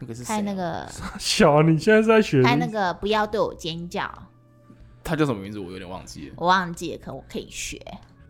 [0.00, 0.84] 那个是开那个
[1.20, 1.62] 小啊？
[1.62, 2.42] 你现在是在学？
[2.42, 4.10] 开那个不要对我尖叫。
[5.04, 5.60] 他叫什么名字？
[5.60, 6.34] 我有点忘记了。
[6.38, 7.80] 我忘记了，可我可以学。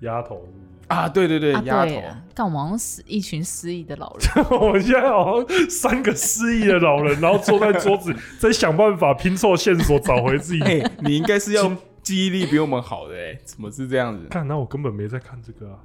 [0.00, 0.46] 丫头
[0.88, 2.02] 啊，对对对，丫头，
[2.34, 4.44] 干我们死一群失忆的老人。
[4.60, 10.60] 我们现在好像三个失忆的老人，然后坐在桌子在想办法拼凑线索，找回自己。
[10.66, 11.70] 哎，你应该是要
[12.02, 14.26] 记忆力比我们好的哎，怎么是这样子？
[14.28, 15.78] 看，那我根本没在看这个啊，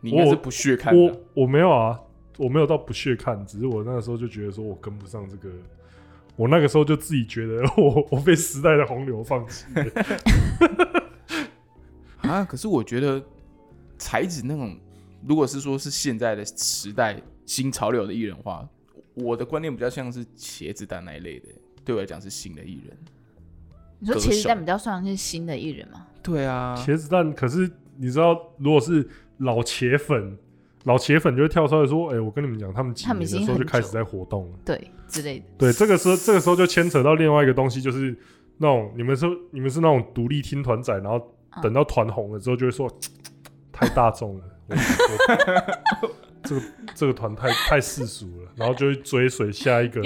[0.00, 0.96] 你应该是不屑看。
[0.96, 2.00] 我我没有啊，
[2.38, 5.54] 我没有到不屑看，只是我那个时候就觉得说我跟不上这个，
[6.36, 9.84] 我那个时候就自己觉得我我被时代的洪流放弃了。
[12.28, 12.44] 啊！
[12.44, 13.22] 可是我觉得
[13.98, 14.76] 才子那种，
[15.26, 18.68] 如果是说是现在的时代新潮流的艺人的话，
[19.14, 21.48] 我的观念比较像是茄子蛋那一类的，
[21.84, 22.96] 对我来讲是新的艺人。
[24.00, 26.06] 你说茄子蛋比较算是新的艺人吗？
[26.22, 27.32] 对啊，茄子蛋。
[27.32, 29.08] 可是你知道，如果是
[29.38, 30.36] 老茄粉，
[30.84, 38.16] 老茄粉就会跳出来说：“哎、欸，我跟你们讲，他们几年的时候就开始在活动了，对之类的。”对，这个时候这个时候就牵扯到另外一个东西，就是
[38.58, 41.30] 那种你们说你们是那种独立听团仔，然后。
[41.62, 42.90] 等到团红了之后，就会说
[43.72, 44.44] 太大众了，
[46.44, 46.62] 这个
[46.94, 50.02] 这个团太太世俗了，然后就会追随下一个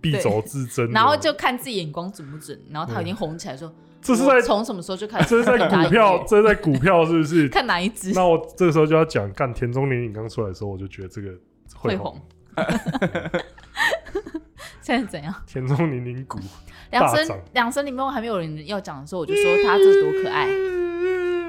[0.00, 5.28] 必走之争，然后就看自己眼光准不准，然后他已经红起来说，这是在从什么时候就开始？
[5.28, 7.48] 这是在股票， 这是在股票是不是？
[7.48, 8.12] 看哪一支？
[8.14, 11.30] 那我这个时候就要讲，干田中宁宁刚出来的时候，我就觉得这个
[11.74, 12.20] 会红。
[14.88, 15.34] 现在怎样？
[15.46, 16.38] 田中宁宁股。
[16.90, 20.48] 两声两声里面还没有人要讲的时候，我就说他这多可爱。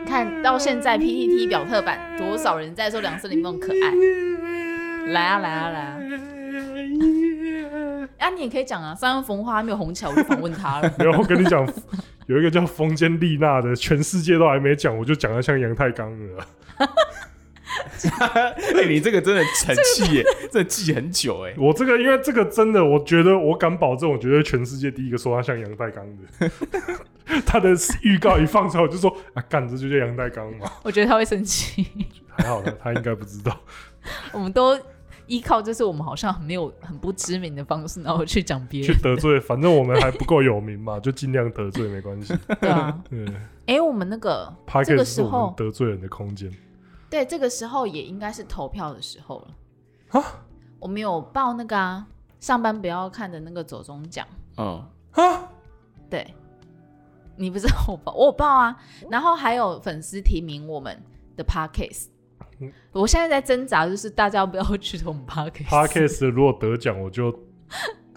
[0.06, 5.14] 看到现在 PPT 表特版多少人在说两声里面可爱？
[5.14, 5.98] 来啊来啊来啊！
[8.18, 8.94] 啊，你也可以讲啊。
[8.94, 10.94] 三月风花还没有红起来，我就访问他了。
[11.00, 11.66] 没有，我跟你讲，
[12.28, 16.46] 有一个叫风间丽娜的，全世界都还没讲，我就讲得像杨太刚了。
[18.20, 21.54] 哎、欸，你这个真的沉气耶，这记很久哎。
[21.58, 26.52] 我这个，因为这个真的，我觉得我敢保证，我觉得全世界第一个说他像杨代刚的。
[27.46, 27.70] 他的
[28.02, 30.70] 预告一放出来，我就说啊，干这就叫杨代刚嘛。
[30.84, 31.86] 我觉得他会生气。
[32.30, 33.56] 还好他，他应该不知道。
[34.32, 34.76] 我们都
[35.28, 42.34] 依靠就是我们好像很没有很不知名的方式，然后去讲别人，去得罪，反正我们还不够有名嘛，就尽量得罪没关系。
[42.60, 43.24] 对啊，对。
[43.68, 44.52] 哎、欸，我们那个
[44.84, 46.52] 这个时候得罪人的空间。
[47.10, 49.48] 对，这个时候也应该是投票的时候了。
[50.10, 50.24] 啊，
[50.80, 52.08] 我们有报那个啊，
[52.40, 54.26] 上班不要看的那个走中奖。
[54.58, 55.50] 嗯，啊，
[56.10, 56.34] 对，
[57.36, 58.76] 你不知道我报，我有报啊。
[59.10, 61.02] 然后还有粉丝提名我们
[61.36, 62.08] 的 Podcast。
[62.62, 65.68] 嗯、我现在在挣扎，就是大家不要去投我们 Podcast。
[65.68, 67.28] Podcast 如果得奖，我就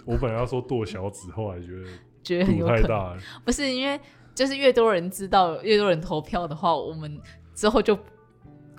[0.05, 1.87] 我本来要说剁小指，后来觉得
[2.23, 3.19] 觉得很太大了。
[3.45, 4.01] 不是因为
[4.35, 7.21] 就是越多人知道，越多人投票的话，我们
[7.55, 7.97] 之后就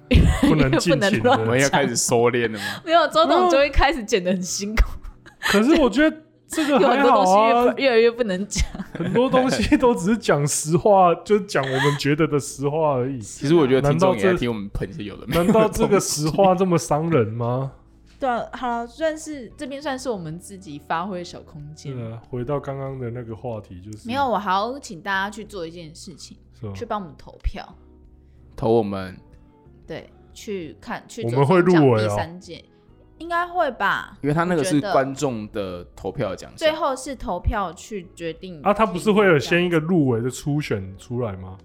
[0.48, 2.66] 不能 尽情的，我们要开始收敛了吗？
[2.86, 4.84] 没有，周董就会开始剪得很辛苦。
[5.40, 6.18] 可是我觉得。
[6.46, 8.64] 这个有很多东西，越来越不能讲。
[8.94, 13.20] 很多东西都只是讲实话，就是讲我们觉得的实话而已。
[13.20, 15.26] 其实我觉得，难道这听我们喷一些有的？
[15.26, 17.72] 难道这个实话这么伤人吗？
[18.20, 21.92] 对啊，好了，算是这边算是我们自己发挥小空间。
[21.92, 26.38] 对啊，回到刚刚的那个话题，就是没有，我还要请大家去做一件事情，
[26.76, 27.68] 去帮我们投票，
[28.56, 29.18] 投我们。
[29.88, 32.64] 对，去看去我们会入围哦第三届。
[33.20, 38.74] 应该会吧，因为他那个是观众的投票奖项，最后是投票去决定啊。
[38.74, 41.58] 他不是会有先一个入围的初选出来吗？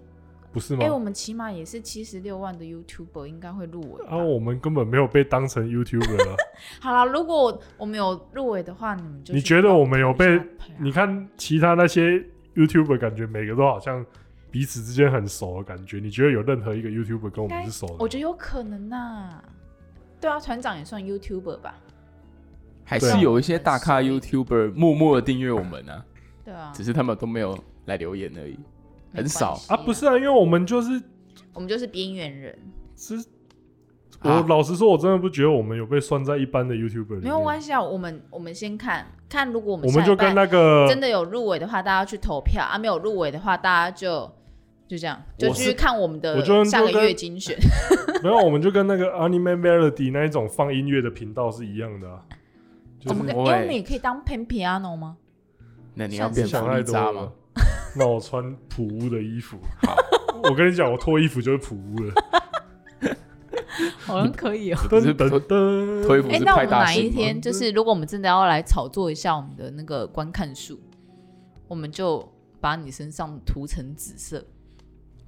[0.53, 0.79] 不是吗？
[0.83, 4.15] 哎、欸，我们起码也是七十六万的 YouTuber，应该会入围啊。
[4.15, 6.35] 我们根本没有被当成 YouTuber 啊。
[6.79, 10.39] 好了，如果我们有入围的话，你们就你觉得我们有被？
[10.77, 12.23] 你看其他那些
[12.55, 14.05] YouTuber，感觉每个都好像
[14.51, 15.99] 彼此之间很熟的感觉。
[15.99, 17.95] 你觉得有任何一个 YouTuber 跟我们是熟的？
[17.99, 19.43] 我觉得有可能呐、啊。
[20.21, 21.75] 对啊，团长也算 YouTuber 吧？
[22.83, 26.05] 还是有一些大咖 YouTuber 默默的订阅我们呢、啊？
[26.43, 28.57] 对啊，只是他们都没有来留言而已，
[29.13, 29.77] 很少啊。
[29.77, 31.01] 不是啊，因为我们就是
[31.53, 32.57] 我们就是边缘人。
[32.97, 33.23] 是，
[34.23, 37.21] 我老实说，我真的不觉得我们有被算在一般的 YouTuber 里。
[37.21, 44.29] 没有关系啊，我们我们先看看，如果我们我们就跟那个真的有入围的话，大家去投票啊；没有入围的话，大家就。
[44.89, 47.55] 就这样，就继续看我们的下个月精选。
[48.23, 52.25] 没有，我们就跟那个 Anime Melody 那一种放音乐的频道是一样的啊。
[53.05, 55.17] 我们我们也可以当 Pan Piano 吗？
[55.93, 57.31] 那你要变想太多吗？
[57.95, 59.59] 那我穿普屋的衣服。
[59.83, 59.95] 好，
[60.43, 62.13] 我跟你讲，我脱衣服就是普屋了。
[63.99, 64.79] 好像可以哦。
[64.89, 66.29] 不是脱脱衣服。
[66.29, 70.79] 哎，那我们哪一天就是，如果我们真的要来炒作一下我们的那个观看数，
[71.67, 72.27] 我们就
[72.59, 74.43] 把你身上涂成紫色。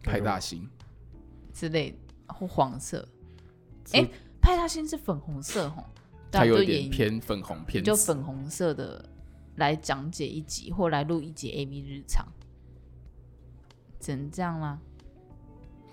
[0.04, 0.68] 派大星
[1.54, 3.08] 之类或黄色，
[3.94, 4.10] 哎、欸，
[4.42, 5.86] 派大星是粉红色吼，
[6.32, 9.04] 它有点偏粉红偏，就粉红色的
[9.56, 12.26] 来讲解一集或来录一集 AV 日常，
[14.00, 14.80] 只能这样啦？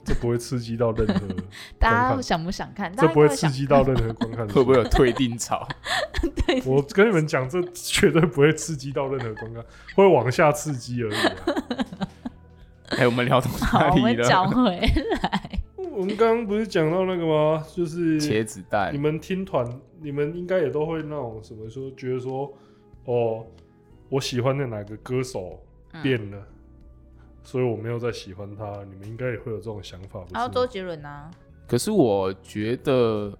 [0.04, 1.26] 这不会刺激到任何，
[1.78, 2.90] 大家想不想看？
[2.96, 5.68] 这不会刺激到任何观看， 会不会有退订潮？
[6.46, 9.62] 对，我跟你们讲，这绝对不会刺激到任何观看，
[9.94, 12.07] 会往下刺激而已、啊。
[12.98, 13.94] 哎、欸，我们聊到哪里了？
[13.94, 15.50] 我们讲回来。
[15.92, 17.64] 我们刚刚不是讲到那个吗？
[17.72, 18.92] 就是茄子蛋。
[18.92, 19.64] 你们听团，
[20.00, 22.52] 你们应该也都会那种什么说，觉得说，
[23.04, 23.46] 哦，
[24.08, 25.62] 我喜欢的哪个歌手
[26.02, 28.82] 变了，嗯、所以我没有再喜欢他。
[28.90, 30.24] 你们应该也会有这种想法。
[30.32, 31.30] 然后周杰伦啊。
[31.68, 33.32] 可是我觉得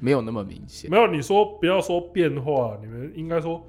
[0.00, 0.90] 没有那么明显。
[0.90, 3.64] 没有，你说不要说变化，你们应该说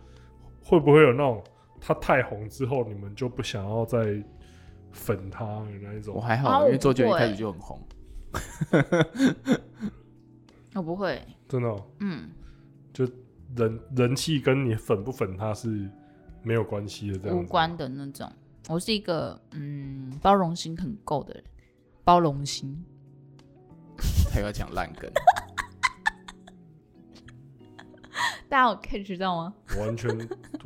[0.64, 1.44] 会不会有那种
[1.80, 4.00] 他太红之后，你们就不想要再。
[4.98, 7.80] 粉他的那一种，我还好，因为周杰伦一开始就很红。
[10.74, 12.30] 我 不会，真的，嗯，
[12.92, 13.06] 就
[13.56, 15.90] 人人气跟你粉不粉他是
[16.44, 18.30] 没有关系的，这样无关的那种。
[18.70, 21.44] 我是一个嗯包容心很够的人，
[22.04, 22.84] 包容心。
[24.32, 25.10] 他要讲烂梗，
[28.50, 29.54] 大家有 catch 到吗？
[29.80, 30.10] 完全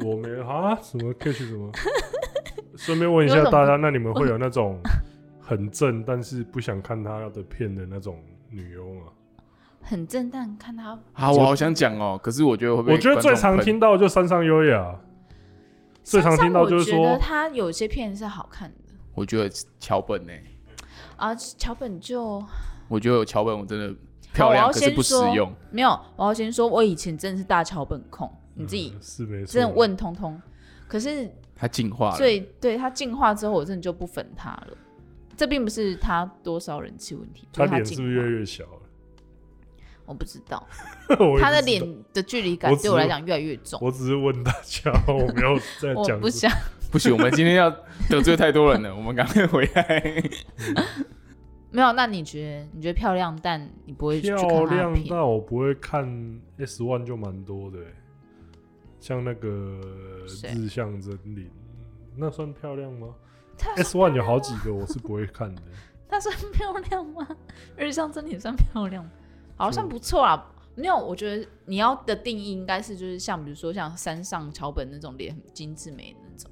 [0.06, 1.72] 我没啊，什么 catch 什么？
[2.78, 4.80] 顺便问一下大家，那你们会有那种
[5.42, 9.02] 很正但是不想看他的片的那种女优吗？
[9.84, 12.20] 很正但看他好，我好想讲哦。
[12.22, 14.96] 可是我觉得会不会，我觉得最常听到就山上优雅，
[16.04, 18.94] 最常听到就是说他有些片是好看的。
[19.16, 20.32] 我觉得桥本呢？
[21.18, 22.44] 啊，桥本就
[22.88, 23.94] 我觉得有桥本我真的
[24.34, 25.52] 漂亮，可是不实用。
[25.72, 30.42] 没有，我要先说，我以前真的是大桥本控，你自己是没错，真的问通通，
[30.88, 31.30] 可是。
[31.56, 34.78] 他进化了，所以对他进化之后，我真的就不粉他了。
[35.38, 38.82] 这并不是他多少人气问题，他脸是不是越来越小了？
[40.08, 40.68] 我不知道，
[41.08, 43.80] 知道他的脸的距离感对我来讲越来越重。
[43.80, 46.16] 我只是问大家，我没有在讲。
[46.16, 46.52] 我不想，
[46.92, 47.70] 不行，我们今天要
[48.10, 50.24] 得罪太多人了，我们赶快回来。
[51.72, 52.68] 没有，那你觉得？
[52.74, 57.80] 你觉得漂亮，但你不会去看漂亮，但我不会看 S One 就蛮多的。
[59.00, 59.80] 像那个
[60.54, 61.48] 日向真綾，
[62.16, 63.16] 那算漂亮吗
[63.78, 65.62] ？S One 有好几个，我是不会看的。
[66.10, 67.28] 那算漂亮吗？
[67.78, 69.10] 日向真綾算漂亮，
[69.56, 70.54] 好像不错啊。
[70.76, 76.52] 没有，我觉得你要的定义应该是就是像比如说像山上桥本那种脸很精致美那种，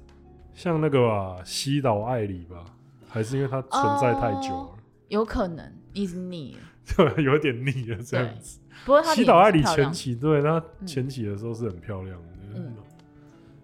[0.54, 2.64] 像那个吧，西岛爱里吧，
[3.08, 4.74] 还是因为它存在太久了，哦、
[5.10, 6.60] 有可能一直腻了，
[7.16, 8.58] 就有点腻了这样子。
[8.84, 12.28] 不过西岛爱理前期对他前期的时候是很漂亮的。
[12.54, 12.74] 嗯，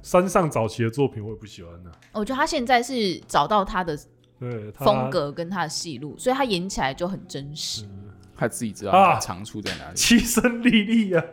[0.03, 1.91] 山上早期的作品我也不喜欢的。
[2.13, 3.99] 我觉得他现在是找到他的
[4.39, 7.87] 对风格跟他的戏路，所以他演起来就很真实。
[7.87, 8.03] 嗯
[8.39, 9.97] 他自己知道他长处在哪里。
[9.97, 11.25] 栖身莉莉啊，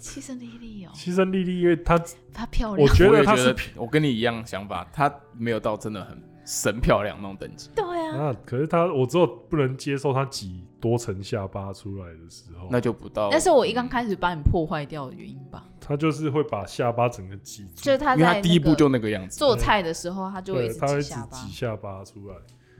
[0.00, 2.00] 栖身莉莉哦，栖身莉莉，因为她
[2.32, 2.88] 她漂亮。
[2.88, 7.70] 我觉得她是，我跟你一样想法，她没有到真的很神漂亮那种等级。
[7.74, 13.28] 对啊，那可是他，我只有不能接受他挤多层下巴出来的时候，那就不到。
[13.30, 15.64] 那是我一刚开始把你破坏掉的原因吧？
[15.80, 22.34] 他就是会把下巴整个挤住，就是他在第一步就那个样子，做菜的时候他就会一直挤下巴，下巴出来，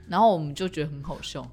[0.07, 1.45] 然后我们就觉得很好笑。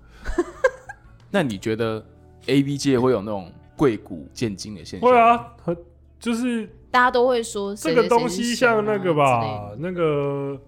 [1.31, 2.05] 那你觉得
[2.47, 5.09] A B 界会有那种贵骨见金的现象？
[5.09, 5.77] 会啊，很
[6.19, 10.61] 就是大家都会说这个东西像那个吧，那个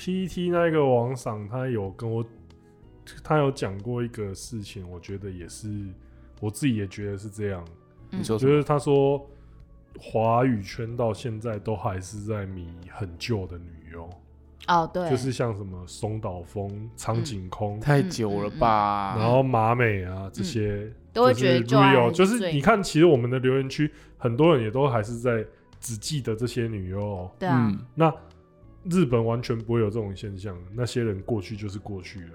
[0.00, 2.24] PTT 那个王赏他有跟我，
[3.22, 5.68] 他有讲过一个事情，我觉得也是
[6.40, 7.62] 我自己也觉得是这样。
[8.08, 9.28] 你说，就是他说
[9.98, 14.08] 华语圈到现在都还是在迷很旧的女优。
[14.68, 19.16] 哦，对，就是像什么松岛枫、苍井空，太久了吧？
[19.18, 25.44] 然后马美啊这些，都会觉得 real，就是你看，其实我们的留言区很多人也都还是在
[25.78, 27.30] 只记得这些女优。
[27.38, 28.10] 对啊，那
[28.84, 32.32] 日本完全不会有这种现象，那些人过去就是过去了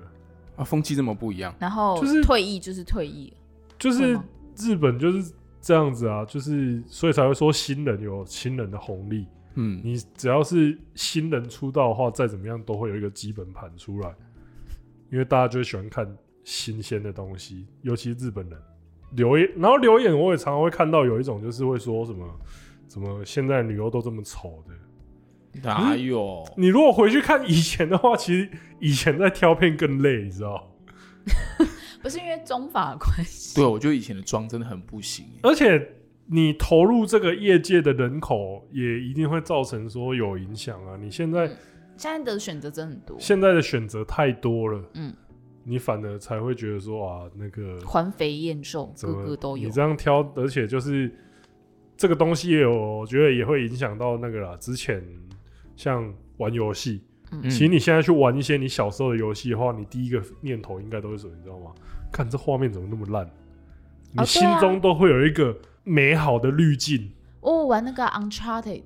[0.57, 1.53] 啊，风气这么不一样。
[1.59, 3.33] 然后就是退役就是退役，
[3.79, 4.19] 就是
[4.57, 9.25] 日本就是这样子啊，就是所以才会说新人有新人的红利。
[9.55, 14.13] 嗯，你只要是新人出道的话，再怎么样都会有一个基本盘出来，
[15.09, 16.05] 因为大家就喜欢看
[16.43, 18.59] 新鲜的东西，尤其是日本人
[19.11, 22.39] 留言，然后留言我也常常会看到有一种就是会说什么，
[22.89, 24.73] 什么现在女优都这么丑的，
[25.63, 26.43] 哪有？
[26.57, 30.71] 你如果回去看以前的话，其实以前在挑片更累，你知道？
[32.01, 35.91] 不是因为妆法的关系，对，我觉得以前的妆真的很不行，而且。
[36.27, 40.97] 你投入这个业界的人口，也一定会造成说有影响啊！
[40.99, 41.57] 你现在、嗯、
[41.97, 45.13] 现在的选择真很多，现在的选择太多了，嗯，
[45.63, 49.65] 你反而才会觉得说啊，那个环肥燕瘦，个个都有。
[49.65, 51.15] 你这样挑，而且就是
[51.95, 54.57] 这个东西也有，我觉得也会影响到那个啦。
[54.59, 55.03] 之前
[55.75, 61.33] 像玩游戏，嗯，其实你现在去玩一些你小时候的游戏的话，你第一个念头应该都是什么？
[61.37, 61.71] 你知道吗？
[62.11, 63.29] 看这画面怎么那么烂？
[64.11, 65.55] 你心中都会有一个。
[65.87, 67.11] 美好的滤镜，
[67.41, 68.81] 哦玩那个 Uncharted，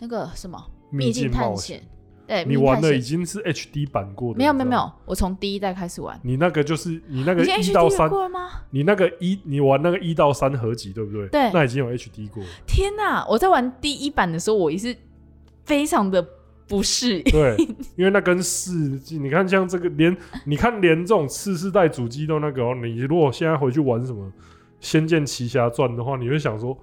[0.00, 0.60] 那个什么
[0.90, 1.80] 秘境探险，
[2.26, 6.18] 对，你玩的已经是 HD 版过的，没有没有没有，我从第一代开始玩。
[6.24, 8.50] 你那个就是你那个一到三过吗？
[8.70, 11.28] 你那个一，你玩那个一到三合集对不对？
[11.28, 12.42] 对，那已经有 HD 过。
[12.66, 13.24] 天哪！
[13.28, 14.92] 我在玩第一版的时候，我也是
[15.64, 16.26] 非常的
[16.66, 17.22] 不适应。
[17.24, 17.56] 对，
[17.96, 24.26] 因为那跟四 G，，你看像这个连，你看连这种次世代主机都那个哦，你如果现在回去玩什么？
[24.86, 26.76] 《仙剑奇侠传》的话，你会想说，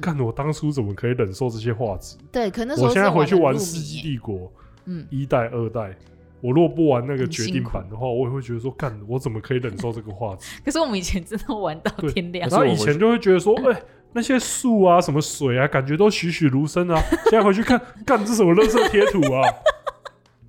[0.00, 2.16] 看、嗯、我当初怎么可以忍受这些画质？
[2.32, 4.38] 对，可能我现在回去玩《世纪帝国》，
[4.86, 5.94] 嗯，一代、二代，
[6.40, 10.46] 我如果不玩那个决定版的话，我也会觉得说，干我怎么可以忍受这个画质？
[10.64, 13.82] 可是我们以前真的玩到天亮，然后以前就会觉得说，哎、欸，
[14.16, 16.98] 那些树啊，什么水啊，感觉都栩栩如生啊。
[17.28, 19.42] 现在回去看，干这什么垃圾贴图啊？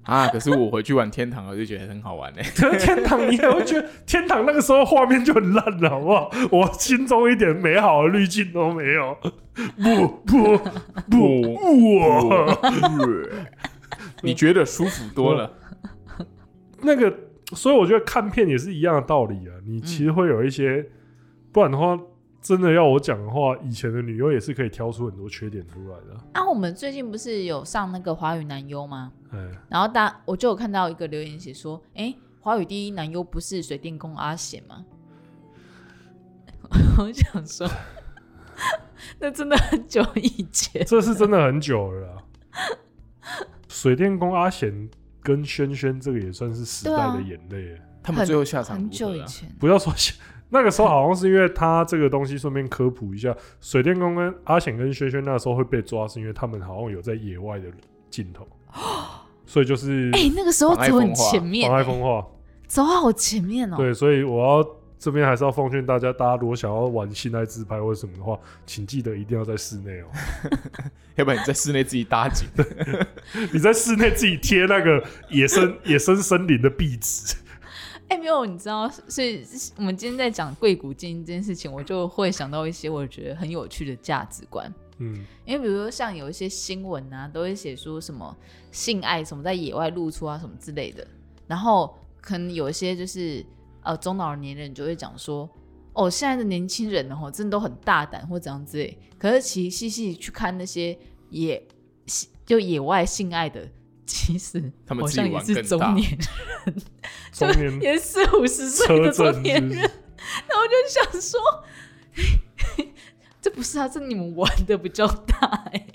[0.08, 0.28] 啊！
[0.30, 2.42] 可是我回去玩天堂，我就觉得很好玩呢。
[2.56, 6.32] 可 是天堂，你也会觉得天堂那个时候画面就很烂了，好不好？
[6.50, 9.18] 我心中一点美好的滤镜都没有。
[9.76, 10.58] 不不
[11.10, 12.80] 不不！
[14.22, 15.52] 你觉得舒服多了？
[16.84, 17.14] 那个，
[17.48, 19.52] 所以我觉得看片也是一样的道理啊。
[19.68, 20.86] 你其实会有一些，
[21.52, 22.00] 不然的话。
[22.48, 26.18] 真的要我讲的话，以前的女优也是可以挑出很多缺点出来的。
[26.32, 29.12] 啊，我们最近不是有上那个华语男优吗？
[29.68, 34.86] 然后大我就有看到一个留言写说，哎、欸，华语第一男优不是水电工阿贤吗？
[36.98, 37.70] 我想说，
[39.20, 42.24] 那真的很久以前，这是真的很久了啦。
[43.68, 44.90] 水电工阿贤
[45.22, 49.94] 跟轩轩这个也算是时代的眼泪，他们最后下场很久以前，不要说。
[50.50, 57.66] 那个时候好像是因为他这个东西，顺便科普一下，水电工跟阿显跟轩轩那时候会被抓，是因为他们好像有在野外的
[58.10, 58.48] 镜头，
[59.46, 62.26] 所以就是哎、欸，那个时候走很前面，妨碍风化，
[62.66, 63.76] 走好前面哦。
[63.76, 64.66] 对，所以我要
[64.98, 70.06] 这边还是要奉劝大家，大家如果想要玩性爱自拍或者什么的话，请记得一定要在室内哦，
[71.16, 72.48] 要不然你在室内自己搭景，
[73.52, 77.36] 你在室内自己贴那个野生野生森林的壁纸。
[78.10, 79.44] 哎、欸，没有，你知道，所以
[79.76, 84.74] 我们今天在讲贵古贱今这件事情，我就会想到一些我觉得很有趣的价值观。
[85.00, 88.36] 嗯，因为比如说像有一些新闻啊，都会写说什么
[88.72, 91.06] 性爱什么在野外露出啊什么之类的，
[91.48, 93.46] 然后可能有一些就是
[93.82, 95.50] 呃中老年人就会讲说，
[95.92, 98.98] 哦，现在的年轻人哦，真的都很大胆或怎样之类。
[99.20, 100.98] 可是其实细细去看那些
[101.30, 101.62] 野
[102.46, 103.68] 就野外性爱的。
[104.10, 106.76] 其实他们好像也是中年人，
[107.32, 111.40] 中年也是四五十岁的中年人， 然后我就想说，
[113.42, 115.86] 这不是啊，这你们玩的比较大哎。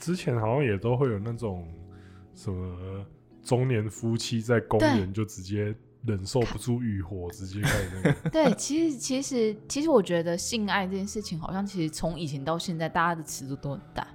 [0.00, 1.66] 之前好像也都会有那种
[2.34, 3.06] 什么
[3.42, 8.30] 中年夫妻在公园就直接忍受不住欲火，直接开始那个。
[8.30, 14.06] 对，其实其实其实我觉得性爱这件事情，好像其实从以前到现在，大家的尺度都很大，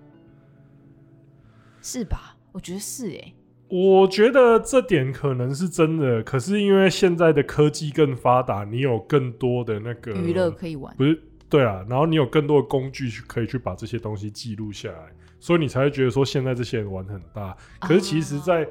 [1.82, 2.36] 是吧？
[2.52, 3.36] 我觉得是哎、欸，
[3.70, 11.22] 我觉得这点可能是真的，可是因为现在的科技更发达，你有更多的那个娱乐可以玩，不是？
[11.48, 17.56] 对啊，然后你有更多的工具去可以去把这些东西记录下来，所以你才会觉得说现在这些人玩很大。
[17.80, 18.68] 可是其实，在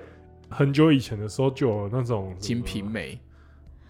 [0.49, 3.15] 很久以前的时候，就有那种《金瓶梅》。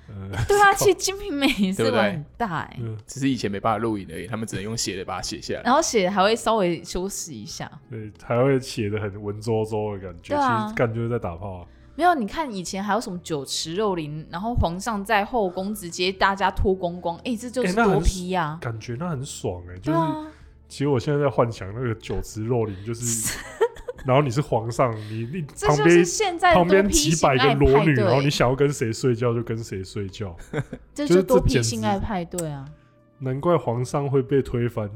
[0.08, 11.66] 呃，对啊， 其实《金瓶梅》也是玩很大哎、欸，只是以前没办法录影而已，他们只能用写的把它写下来，然后写的还会稍微修饰一下，对，还会写的很文绉绉的感觉，啊、其实感觉在打炮啊。
[11.94, 18.58] 没有，你看以前还有什么酒池肉林，然后皇上在后宫直接大家脱光光，哎、欸，这就是多批呀、啊。
[18.60, 20.26] 欸，感觉那很爽哎、欸，就是、啊、
[20.68, 23.36] 其实我现在在幻想那个酒池肉林就是。
[24.06, 26.04] 然后你是皇上，你你旁边
[26.54, 30.36] 旁边几百个裸女，然后你想要跟谁睡觉就跟谁睡觉，
[30.94, 32.64] 这就是多批性爱派对啊！
[33.18, 34.88] 难怪皇上会被推翻，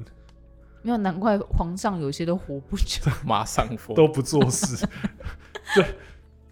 [0.83, 4.87] 没有难怪皇上有些都活不久， 马上疯都不做事。
[5.75, 5.85] 对，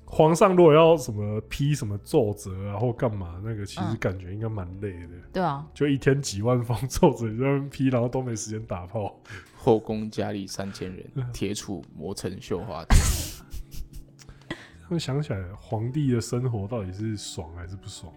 [0.04, 5.08] 皇上如果要什么批什么奏折啊或干嘛，那个其实感觉应该蛮累的。
[5.32, 9.16] 对啊，就一天几万封奏折在那批，然后都没时间打炮。
[9.62, 11.04] 后宫佳丽三千人，
[11.34, 12.98] 铁杵磨成绣花针。
[14.88, 18.10] 会想起来，皇帝的生活到底是爽还是不爽？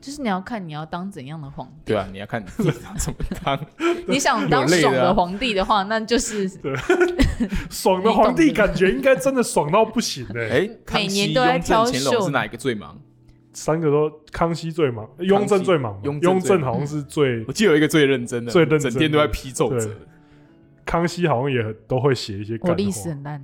[0.00, 1.92] 就是你要看你要当怎样的皇帝。
[1.92, 2.46] 对啊，你要看你
[2.82, 3.66] 当怎么当。
[4.08, 6.74] 你想当爽的皇帝的话，那就是对
[7.70, 10.78] 爽的皇帝，感觉应该真的爽到不行哎、欸！
[10.92, 11.92] 每年都在挑秀。
[11.92, 13.00] 雍正、乾隆是哪一个最忙？
[13.54, 15.98] 三个都，康熙最忙，雍正最忙。
[16.02, 19.94] 雍正好像是最，我记得有一个最认真的，最认真，整天都在批奏折。
[20.92, 22.58] 康熙好像也都会写一些。
[22.60, 23.42] 我历史很烂，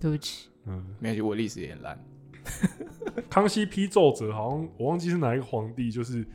[0.00, 0.48] 对不起。
[0.66, 1.96] 嗯，没关系，我历史也很烂。
[3.30, 6.26] 康熙批奏折，好像我忘记是哪一个皇帝，就是，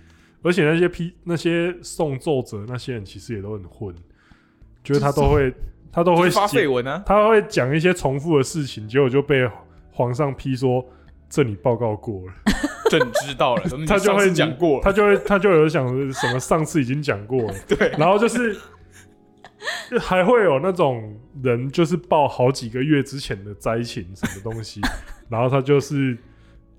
[0.42, 3.94] 而且那些批那些送奏折那些人，其实也都很混，
[4.82, 5.54] 就是他都会
[5.92, 9.46] 他都会发废文啊，他会讲一些重复的事情，结果就被
[9.92, 10.86] 皇上批说，
[11.30, 12.34] 这你报告过了，
[12.90, 18.58] 这你知道了，他就会讲过，他就会他就有想什么上次已经讲过了，对，然后就是。
[20.00, 24.82] 还会有那种人，就是报好几个月之前的灾情什么东西，
[25.30, 26.18] 然后他就是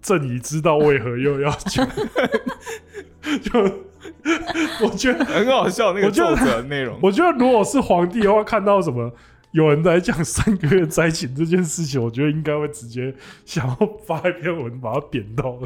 [0.00, 1.88] 朕已知道为何又要讲，
[3.42, 3.60] 就
[4.84, 6.98] 我觉得很好笑那个作者的内容。
[7.02, 9.12] 我觉得如果是皇帝的话，看到什么。
[9.56, 13.14] 有人在讲三个月灾情这件事情，我觉得应该会直接
[13.46, 15.58] 想要发一篇文，把它贬到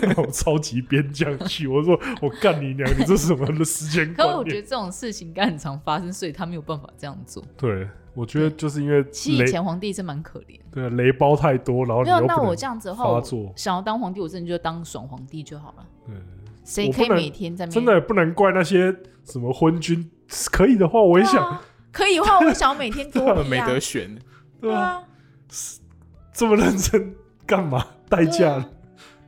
[0.00, 1.66] 那种超级边疆去。
[1.68, 4.10] 我说我干你娘，你这是什么的时间？
[4.14, 7.44] 可是我觉得这种事情应该很常发生，所以他没有办法这样做。
[7.58, 10.58] 对，我觉得就是因为其实以前皇帝是蛮可怜。
[10.72, 12.02] 对，雷包太多，然后。
[12.04, 13.22] 没有，那我这样子的话，我
[13.54, 15.86] 想要当皇帝，我真的就当爽皇帝就好了。
[16.06, 16.14] 对，
[16.64, 20.10] 谁可以每天在真的也不能怪那些什么昏君，
[20.50, 21.60] 可以的话，我也想。
[21.96, 24.18] 可以的话，我想要每天多、 啊、没得选，
[24.60, 25.02] 对啊，
[26.30, 27.14] 这么认真
[27.46, 27.86] 干嘛？
[28.06, 28.68] 代价、啊、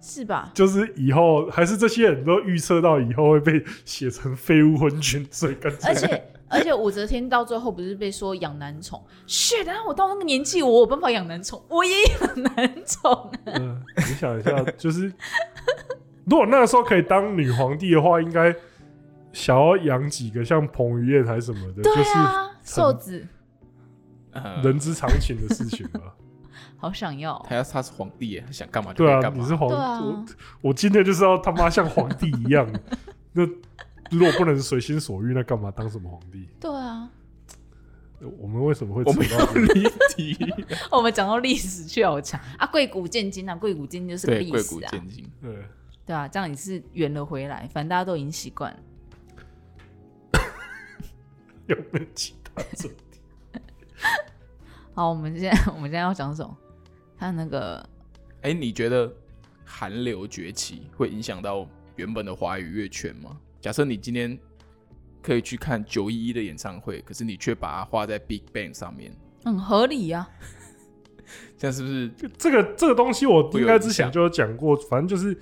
[0.02, 0.50] 是吧？
[0.52, 5.88] 就是以后还是这些人都预测到以后会被写成废物昏君，所以干脆。
[5.88, 9.02] 而且而且武则天到最后不是被说养男宠？
[9.26, 13.32] 是的，我到那个年纪，我有办法养男宠，我也养男宠。
[13.46, 15.10] 嗯，你想一下，就是
[16.26, 18.54] 如果那个时候可以当女皇帝的话，应该
[19.38, 22.74] 想要养几个像彭于晏还是什么的，对啊、就是。
[22.74, 23.26] 瘦子，
[24.62, 26.00] 人之常情的事情吧。
[26.76, 29.20] 好想要他要他是皇帝，他想干嘛就干嘛。
[29.20, 29.74] 对啊，你是皇帝，
[30.04, 30.24] 我
[30.62, 32.68] 我今天就是要他妈像皇帝一样。
[33.32, 33.46] 那
[34.10, 36.48] 如果不能随心所欲，那干嘛当什么皇帝？
[36.60, 37.08] 对啊。
[38.40, 39.84] 我们为什么会扯到离
[40.16, 40.36] 题？
[40.90, 42.66] 我们讲到历史去好强啊！
[42.66, 44.90] 贵古贱今啊，贵古贱就是历史啊。
[45.40, 45.54] 对
[46.04, 47.68] 对啊，这样也是圆了回来。
[47.72, 48.78] 反正大家都已经习惯了。
[51.68, 53.20] 有没有其他主题？
[54.94, 56.56] 好，我们现在 我们现在要讲什么？
[57.18, 57.78] 看那个，
[58.42, 59.12] 哎、欸，你觉得
[59.64, 63.38] 韩流崛起会影响到原本的华语乐圈吗？
[63.60, 64.38] 假设你今天
[65.22, 69.12] 可以去看九一一的演唱会，可是你却把它画在 Big Bang 上面，
[69.44, 70.30] 很合理呀、啊。
[71.58, 72.08] 这样是不是？
[72.38, 75.38] 这个这个东西我应该之前就有讲过，反正就是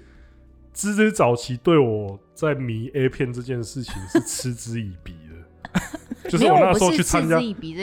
[0.73, 5.81] 芝芝早期对我在迷 A 片这件事情是嗤之以鼻的，
[6.31, 7.37] 就是我那时候去参加，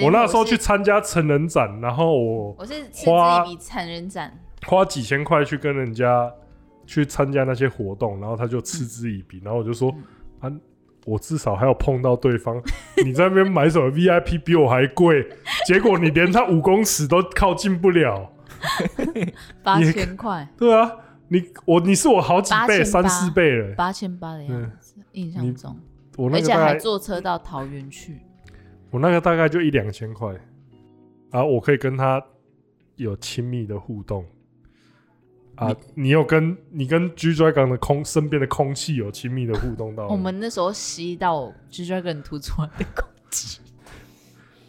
[0.04, 6.32] 我那时候去参加成人展，然后我我是嗤之以鼻成人展，花几千块去跟人家
[6.86, 9.94] 去参加那些活动，然后他就嗤之以鼻，然后我就说、
[10.42, 10.60] 嗯、啊。
[11.06, 12.56] 我至少还要碰到对方，
[13.04, 15.28] 你在那边买什么 VIP 比我还贵，
[15.68, 18.32] 结果你连他五公尺都靠近不了，
[19.62, 20.48] 八千块。
[20.58, 20.90] 对啊，
[21.28, 25.78] 你我你是我好几倍，三四倍了，八千八的样子，印象中，
[26.16, 28.22] 我那个而且还坐车到桃园去，
[28.94, 30.30] 我那个大概就一两千块，
[31.32, 32.24] 然后我可以跟他
[32.96, 34.24] 有亲密的互动。
[35.56, 40.08] 啊，你，你有跟你跟 G Dragon 的空身边的空气有亲密的互动到？
[40.10, 43.62] 我们那时候吸到 G Dragon 吐出来的空气，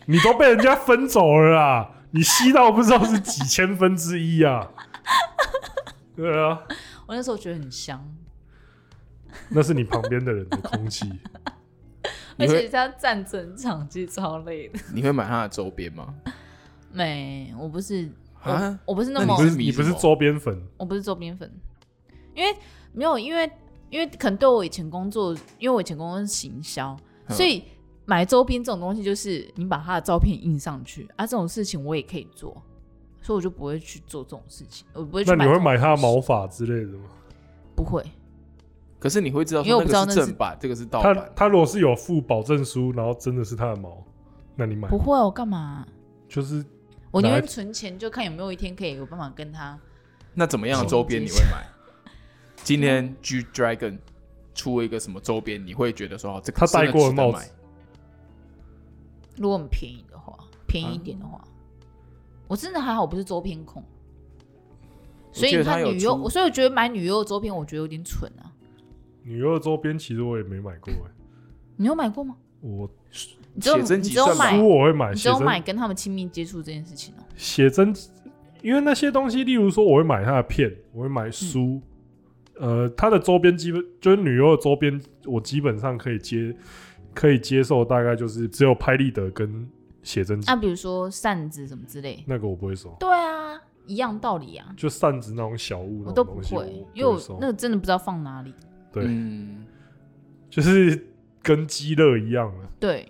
[0.07, 1.91] 你都被人家分走了啊！
[2.11, 4.71] 你吸到不知道是几千分之一啊！
[6.17, 6.63] 对啊，
[7.07, 8.03] 我那时候觉得很香，
[9.51, 11.13] 那是你旁边的人的空气，
[12.39, 14.79] 而且他站整场其实超累的。
[14.93, 16.15] 你会买他的周边吗？
[16.93, 18.11] 没，我不是。
[18.43, 21.51] 啊，我不是那么，你不是你不是周边粉，我不是周边粉，
[22.35, 22.55] 因为
[22.93, 23.51] 没有，因为
[23.89, 26.95] 因为可能对我以前工作，因为我以前工作是行销，
[27.31, 27.65] 所以
[28.05, 32.53] 买周边这种东西就是你把他的照片印上去啊，这种事情我也可以做，
[33.23, 35.35] 所以我就不会去做这种事情，我不会去。
[35.35, 37.09] 那你会买他的毛发之类的吗？
[37.75, 38.05] 不会，
[39.05, 41.15] 可是你会知道，因为我不知道那是正版，这个是盗版。
[41.15, 44.03] 他他如果是有附保证书，然后真的是他的毛，
[44.57, 44.89] 那你买？
[44.89, 45.87] 不会，我干嘛？
[46.27, 46.65] 就是。
[47.11, 49.79] 我宁愿存钱，就看有没有一天可以有办法跟他。
[50.33, 51.67] 那怎么样的周边你会买？
[52.57, 53.99] 今天 G Dragon
[54.55, 57.53] 出了一个什么周边，你会觉得说这个他戴过的帽子？
[59.37, 60.37] 如果很便宜的话，
[60.67, 61.45] 便宜一点的话，啊、
[62.49, 63.85] 我真的还好，我不是周边控。
[65.31, 68.51] 所以你看女优，所以我觉得买女优的周边，我觉得有点蠢啊。
[69.25, 71.11] 女优的周边其实我也没买过哎。
[71.77, 72.37] 你有买过吗？
[72.61, 72.89] 我。
[73.57, 77.25] 你只有你只有买，书我会买，只有买跟他们亲密接触这件事情哦、喔。
[77.37, 77.95] 写真，
[78.63, 81.81] 因为那些东西，例如说，我会买他的片，我会买书，
[82.59, 86.53] 嗯、呃，他的周边基本就是女优的周边，我基本上可以接，
[87.15, 89.71] 可以接受，大概就是只有拍立得跟
[90.03, 90.47] 写真集。
[90.49, 92.93] 那、啊、比如说扇子什么之类，那个我不会收。
[92.99, 93.57] 对啊，
[93.87, 94.75] 一样道理啊。
[94.77, 98.53] 就扇子那种小物，我都不会，因为我那个真的不知道放哪里。
[98.95, 99.67] 对，嗯、
[100.49, 101.07] 就是
[101.43, 102.69] 跟鸡肋一样了。
[102.81, 103.09] 对。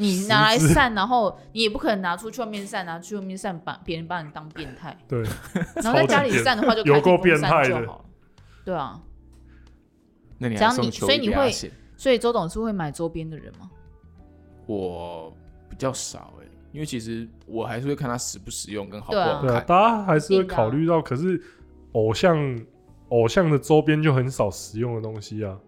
[0.00, 4.96] 你拿来散，然后你也不可能拿出去外面散，拿出去外面散，把别人把你当变态。
[5.08, 5.24] 对。
[5.82, 8.04] 然后在家里散的话，就开电风扇就好了。
[8.64, 9.02] 对啊。
[10.38, 11.50] 那你还送你所以你会？
[11.96, 13.68] 所以周董是会买周边的人吗？
[14.66, 15.36] 我
[15.68, 19.48] 比较少哎，因为其实我还是会看他实不实用跟好不好看。
[19.48, 21.42] 对啊，大家还是会考虑到，可是
[21.90, 22.36] 偶像
[23.10, 25.58] 偶像的周边就很少实用的东西啊。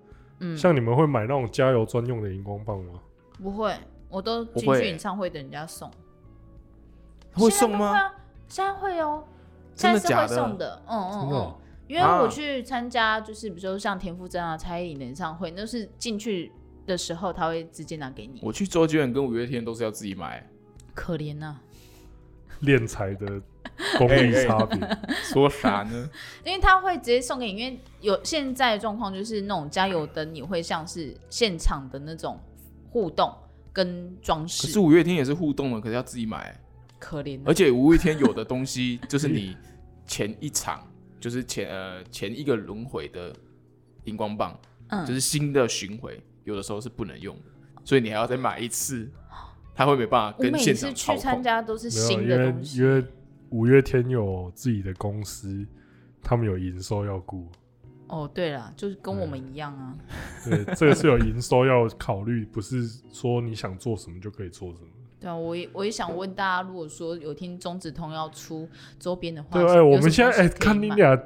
[0.41, 0.57] 嗯。
[0.57, 3.01] 像你们会买那种加油专用的荧光棒吗？
[3.43, 3.75] 不会。
[4.09, 5.89] 我都进去演唱会等人家送，
[7.35, 7.95] 会送吗？
[8.49, 9.23] 现在会哦，
[9.77, 11.55] 现在是会送的，嗯嗯嗯，
[11.87, 16.51] 因为我去参加，就是比如说像田馥甄啊、蔡依林的演唱会，那是进去
[16.87, 18.41] 的时候他会直接拿给你。
[18.43, 20.45] 我去周杰伦跟五月天都是要自己买，
[20.93, 21.59] 可怜呐，
[22.63, 23.41] 敛财的
[23.99, 24.79] 功力差别，
[25.25, 26.09] 说啥呢？
[26.45, 32.39] 因为他会直接送给你，因为有现在的状况就是那种加油灯，你会像是现场的那种
[32.91, 33.35] 互动。
[33.73, 36.61] 跟装饰，可是五月天也是互动的，可是要自己买，
[36.99, 37.41] 可怜。
[37.45, 39.57] 而且五月天有的东西就是你
[40.09, 40.85] 前一场，
[41.21, 43.33] 就是前呃前一个轮回的
[44.07, 44.59] 荧光棒，
[44.89, 47.43] 嗯，就是新的巡回，有的时候是不能用的，
[47.85, 49.09] 所以你还要再买一次，
[49.73, 50.93] 他会没办法跟现场。
[50.93, 53.07] 去参加都是新的东西，因为因为
[53.51, 55.67] 五月天有自己的公司，
[56.23, 57.47] 他们有营收要顾。
[58.09, 59.95] 哦，对了，就是跟我们一样啊。
[60.45, 64.89] 对，这个是有营收要考虑，不是说你想做什么就可以做什么。
[65.21, 71.17] 对啊，我也我也想问大家，如果说有听中子通要出周边的话，对，哎，我们现在哎，看你俩，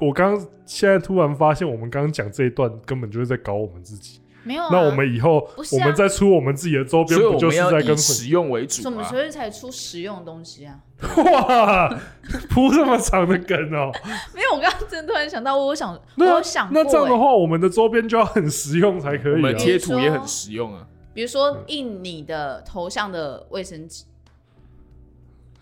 [0.00, 4.20] 我刚现在突然发现，我们刚刚讲这一段根本就是在搞我们自己。
[4.44, 8.82] 没有、啊，那我们以后我们再出我们自己的周边，不就是在跟实用为主？
[8.82, 10.80] 什么时候才出实用的东西啊！
[11.16, 11.88] 哇，
[12.48, 14.00] 铺这么长的梗哦、喔！
[14.34, 19.36] 没有，我刚刚真的突然想到，我想，我想过、欸，那这样的话，我们的周边就要很实用才可以、啊。
[19.36, 24.04] 我们贴图也很实用啊，比如说印你的头像的卫生纸，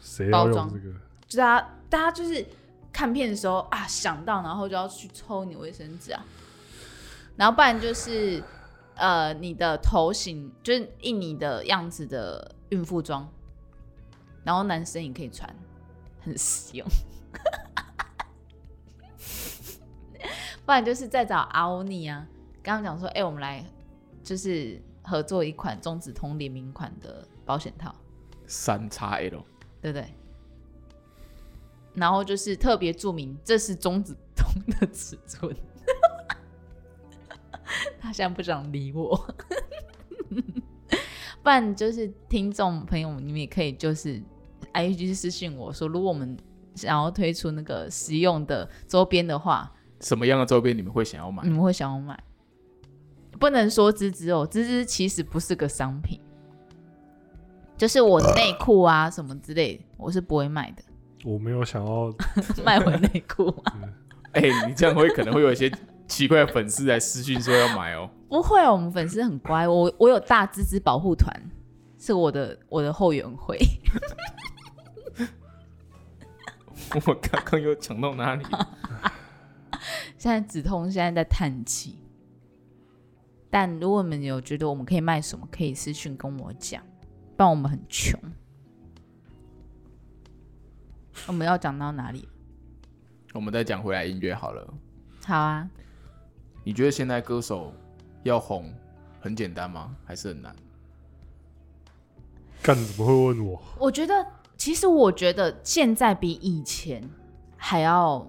[0.00, 0.94] 谁要用这个？
[1.26, 2.44] 就大家，大家就是
[2.92, 6.24] 看片的时候啊想到，然后就要去抽你卫生纸啊，
[7.36, 8.42] 然后不然就是
[8.96, 13.26] 呃你的头型就是印你的样子的孕妇装，
[14.44, 15.54] 然后男生也可以穿，
[16.20, 16.86] 很实用。
[20.66, 22.26] 不然就是再找阿欧尼啊，
[22.62, 23.64] 刚刚讲说，哎、欸，我们来
[24.22, 27.94] 就是合作一款中子通联名款的保险套，
[28.46, 29.44] 三叉 L，
[29.80, 30.14] 对不对？
[31.94, 34.46] 然后就是特别注明这是中子通
[34.78, 35.52] 的尺寸，
[37.98, 39.34] 他现在不想理我，
[41.42, 44.22] 不然就是听众朋友，你们也可以就是
[44.72, 46.36] IG 私信我说，如果我们
[46.74, 49.72] 想要推出那个实用的周边的话。
[50.00, 51.42] 什么样的周边你们会想要买？
[51.42, 52.18] 你们会想要买？
[53.38, 56.20] 不能说芝芝哦，芝芝其实不是个商品，
[57.76, 60.82] 就是我内裤啊什么之类的，我是不会卖的。
[61.24, 62.12] 我没有想要
[62.64, 63.54] 卖回内裤。
[64.32, 65.70] 哎、欸，你这样会可能会有一些
[66.08, 68.08] 奇怪的粉丝来私信说要买哦。
[68.28, 71.34] 不会，我们粉丝很乖，我我有大芝芝保护团，
[71.98, 73.58] 是我的我的后援会。
[77.06, 78.44] 我刚刚又讲到哪里？
[80.18, 81.98] 现在子通现在在叹气，
[83.48, 86.82] 但如果你们有觉得我们可以卖什么，可以私信跟我讲，
[87.36, 88.20] 不然我们很穷。
[91.26, 92.28] 我们要讲到哪里？
[93.32, 94.74] 我们再讲回来音乐好了。
[95.24, 95.68] 好啊。
[96.64, 97.72] 你觉得现在歌手
[98.22, 98.74] 要红
[99.20, 99.96] 很简单吗？
[100.04, 100.54] 还是很难？
[102.62, 103.62] 干怎么会问我？
[103.78, 104.26] 我觉得，
[104.60, 107.02] 其实我觉得现在比以前
[107.56, 108.28] 还要。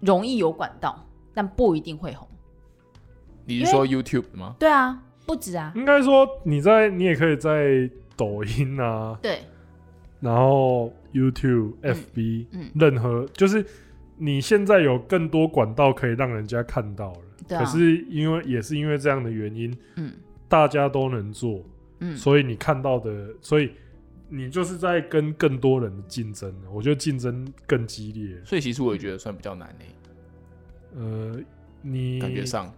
[0.00, 2.28] 容易有管道，但不一定会红。
[3.46, 4.54] 你是说 YouTube 吗？
[4.58, 5.72] 对啊，不止啊。
[5.74, 9.40] 应该说你在，你也可以在抖音啊，对，
[10.20, 13.64] 然后 YouTube、嗯、FB，嗯，任何就是
[14.18, 17.18] 你现在有更多管道可以让人家看到了。
[17.48, 17.64] 对啊。
[17.64, 20.12] 可是因为也是因为这样的原因，嗯，
[20.46, 21.64] 大家都能做，
[22.00, 23.72] 嗯，所以你看到的，所以。
[24.28, 29.84] 你就是在跟更多人的竞争，我觉得竞争更激烈，所以其实我也觉得算比较难呢。
[30.96, 31.40] 呃，
[31.80, 32.74] 你感觉上，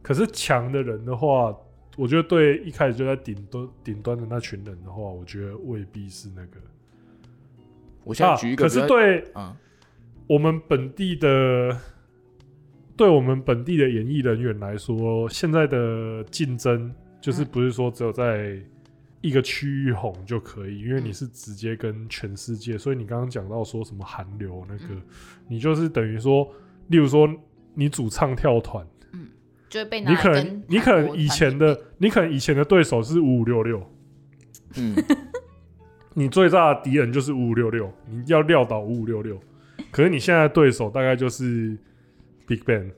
[0.00, 1.54] 可是强的人的话，
[1.98, 6.58] 我觉得对一开始就在顶端顶端的那群人的话，我觉得未必是那个。
[8.04, 9.24] 我现在举一个、啊，可是对
[10.26, 11.80] 我们本地的，嗯、
[12.96, 18.58] 对我们本地的演艺人员来说，现在的竞争就是不是说只有在。
[19.24, 25.02] 一个区域红就可以，因为你是直接跟全世界，嗯、所以你刚刚讲到说什么韩流那个，嗯、
[25.48, 26.46] 你就是等于说，
[26.88, 27.26] 例如说
[27.72, 29.28] 你主唱跳团，嗯，
[29.70, 33.90] 就会被你可能你可能以前的你可能以前的对手是五五六六，
[34.76, 34.94] 嗯，
[36.12, 39.40] 你最大的敌人就是五五六六，你要撂倒五五六六，
[39.90, 41.74] 可是你现在的对手大概就是
[42.46, 42.92] Big Bang，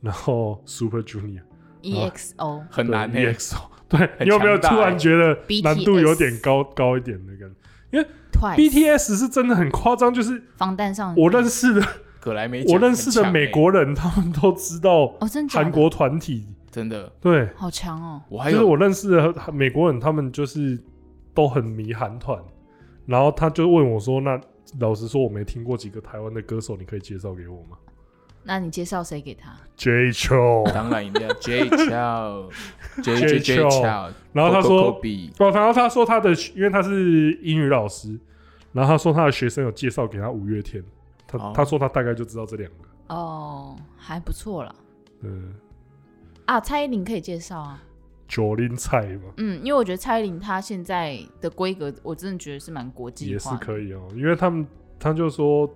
[0.00, 3.77] 然后 Super Junior，EXO 很难 EXO。
[3.90, 7.56] 对，你有没有突然觉得难度有点高高一点的感觉？
[7.90, 11.24] 因为 BTS 是真的很夸张，就是防弹少年。
[11.24, 11.82] 我认识的
[12.20, 18.22] 葛莱美，我认识的美国人，他们都知道哦，真的韩国团体真的对，好强哦。
[18.28, 20.78] 我还有就是我认识的美国人，他们就是
[21.34, 22.38] 都很迷韩团，
[23.06, 24.38] 然后他就问我说：“那
[24.80, 27.78] 老实说，我没听过几个台湾的歌手，你可以介绍给我吗？”
[28.48, 31.68] 那你介绍谁给他？Jay Chou，当然一定要 Jay
[33.04, 34.10] Chou，Jay Chou。
[34.32, 34.98] 然后他说，
[35.52, 38.18] 然后他说他的，因为他是英语老师，
[38.72, 40.82] 然后他说他的学生有介绍给他五月天，
[41.26, 41.54] 他、oh.
[41.54, 42.76] 他说他大概就知道这两个。
[43.14, 44.74] 哦，oh, 还不错了。
[45.20, 45.52] 嗯。
[46.46, 47.82] 啊，蔡依林可以介绍啊。
[48.26, 49.24] 九零蔡嘛。
[49.36, 53.32] 嗯，因为我觉得蔡依林她现在的规格，我真的觉得是蛮国际化。
[53.32, 54.66] 也是可以哦，因为他们
[54.98, 55.70] 他就说。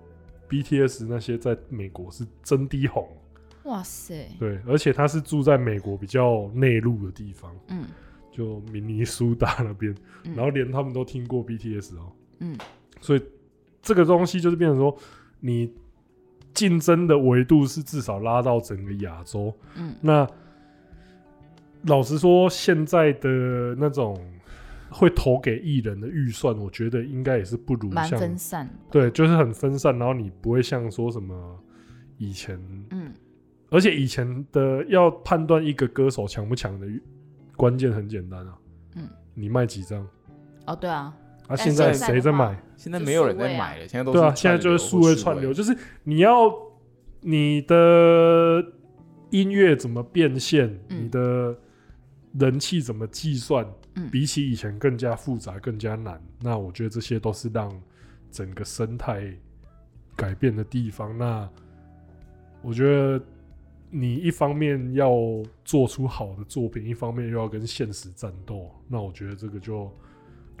[0.53, 3.09] BTS 那些在美国是真的红，
[3.63, 4.29] 哇塞！
[4.37, 7.85] 对，而且他是住在美国比较内陆的地方，嗯，
[8.31, 9.91] 就明尼苏达那边，
[10.25, 12.55] 嗯、然后连他们都听过 BTS 哦，嗯，
[13.01, 13.21] 所以
[13.81, 14.95] 这个东西就是变成说，
[15.39, 15.73] 你
[16.53, 20.27] 竞争的维度是至少拉到整个亚洲，嗯，那
[21.87, 23.29] 老实说，现在的
[23.79, 24.23] 那种。
[24.93, 29.97] 会投给艺人的预算，我觉得应该也是不如像分散，对，就是很分散。
[29.97, 31.59] 然后你不会像说什么
[32.17, 32.59] 以前，
[32.91, 33.11] 嗯，
[33.69, 36.87] 而且以前的要判断一个歌手强不强的
[37.57, 38.57] 关键很简单啊，
[38.95, 40.07] 嗯，你卖几张？
[40.67, 41.13] 哦，对啊，
[41.47, 42.55] 啊，现在谁在买？
[42.75, 46.53] 现在没有人在买了，现在都对啊，现在就是数位串流，就是你要
[47.21, 48.63] 你的
[49.31, 51.57] 音乐怎么变现，你的
[52.39, 53.65] 人气怎么计算？
[54.11, 56.21] 比起以前更加复杂、更加难。
[56.39, 57.71] 那我觉得这些都是让
[58.31, 59.31] 整个生态
[60.15, 61.17] 改变的地方。
[61.17, 61.47] 那
[62.61, 63.23] 我觉得
[63.89, 65.11] 你一方面要
[65.63, 68.71] 做出好的作品，一方面又要跟现实战斗。
[68.87, 69.91] 那我觉得这个就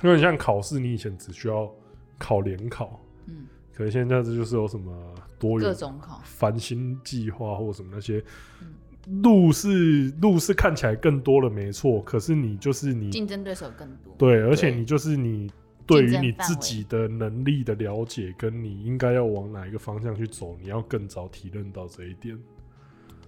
[0.01, 1.71] 有点像考试，你以前只需要
[2.19, 8.23] 考联考，嗯，可是现在这就是有什么多元、各种考、繁星计划或什么那些。
[8.61, 8.73] 嗯
[9.23, 12.01] 路是路是看起来更多了，没错。
[12.03, 15.51] 可是你就是你竞争对手更多，对，而且你就是你
[15.85, 22.39] 对于你自己的能力的了解，跟你应该要往哪一个方向去走，你要更早体认到这一点。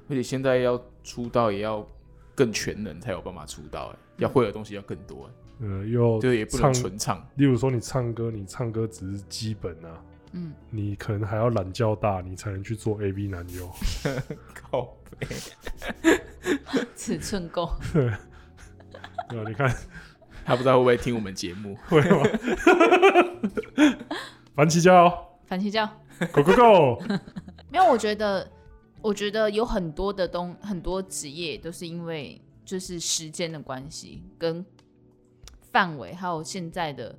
[0.07, 1.85] 而且现在要出道也要
[2.33, 7.27] 更全能才有办法出道，哎，要会的东西要更多，呃，又对，也不能纯唱。
[7.35, 10.01] 例如说你唱歌，你唱歌只是基本啊。
[10.37, 13.71] 嗯，你可能还要懒觉大，你才能去做 AV 男优。
[14.53, 15.27] 靠北，
[16.93, 17.71] 尺寸够。
[19.29, 19.73] 对，你看
[20.43, 21.77] 他不知道会不会听我们节目？
[21.87, 22.23] 会吗？
[24.53, 25.09] 番茄酱，
[25.45, 25.89] 番茄酱
[26.33, 27.01] ，Go Go Go！
[27.71, 28.51] 没有，我觉得，
[29.01, 34.65] 我觉得有很多的东，很多职业都是因为就是时间的关系跟
[35.71, 37.17] 范围，还有现在的。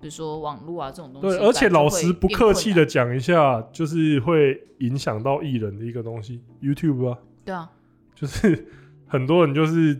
[0.00, 7.68] 比如说网络啊这种东西，对，而且老实不客气的讲一下，就是会影响到艺人的一个东西，YouTube 啊，对啊，
[8.14, 8.66] 就是
[9.06, 9.98] 很多人就是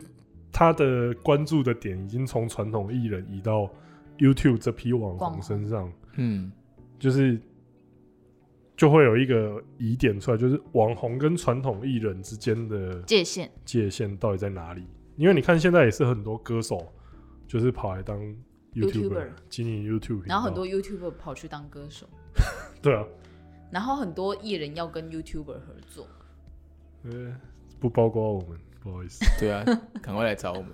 [0.53, 3.69] 他的关注的点已经从传统艺人移到
[4.19, 6.53] YouTube 这批网红身上，嗯，
[6.99, 7.41] 就是
[8.77, 14.85] 就会有一个疑点出来，就是网红跟传统艺人之间的界限界限到底在哪里？
[15.17, 16.93] 因为你看现在也是很多歌手
[17.49, 18.17] 就是跑来当。
[18.75, 22.07] YouTuber 经营 YouTube，然后很多 YouTuber 跑去当歌手，
[22.83, 23.05] 对啊，
[23.71, 26.07] 然后很多艺人要跟 YouTuber 合作，
[27.05, 27.35] 呃，
[27.81, 29.65] 不包括我们，不好意思， 对啊，
[30.03, 30.71] 赶快来找我们。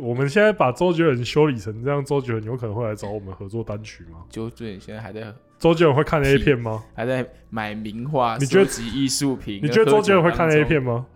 [0.00, 4.24] 我们现在把周杰伦修理成这样，周杰伦有可能会来找我们合作单曲吗？
[4.30, 6.82] 周杰伦现在还在，周杰伦会看 A 片吗？
[6.94, 9.60] 还在买名画，你觉得艺术品？
[9.62, 11.06] 你觉得周杰伦会看 A 片吗？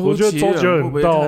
[0.00, 1.20] 我觉得周杰伦到，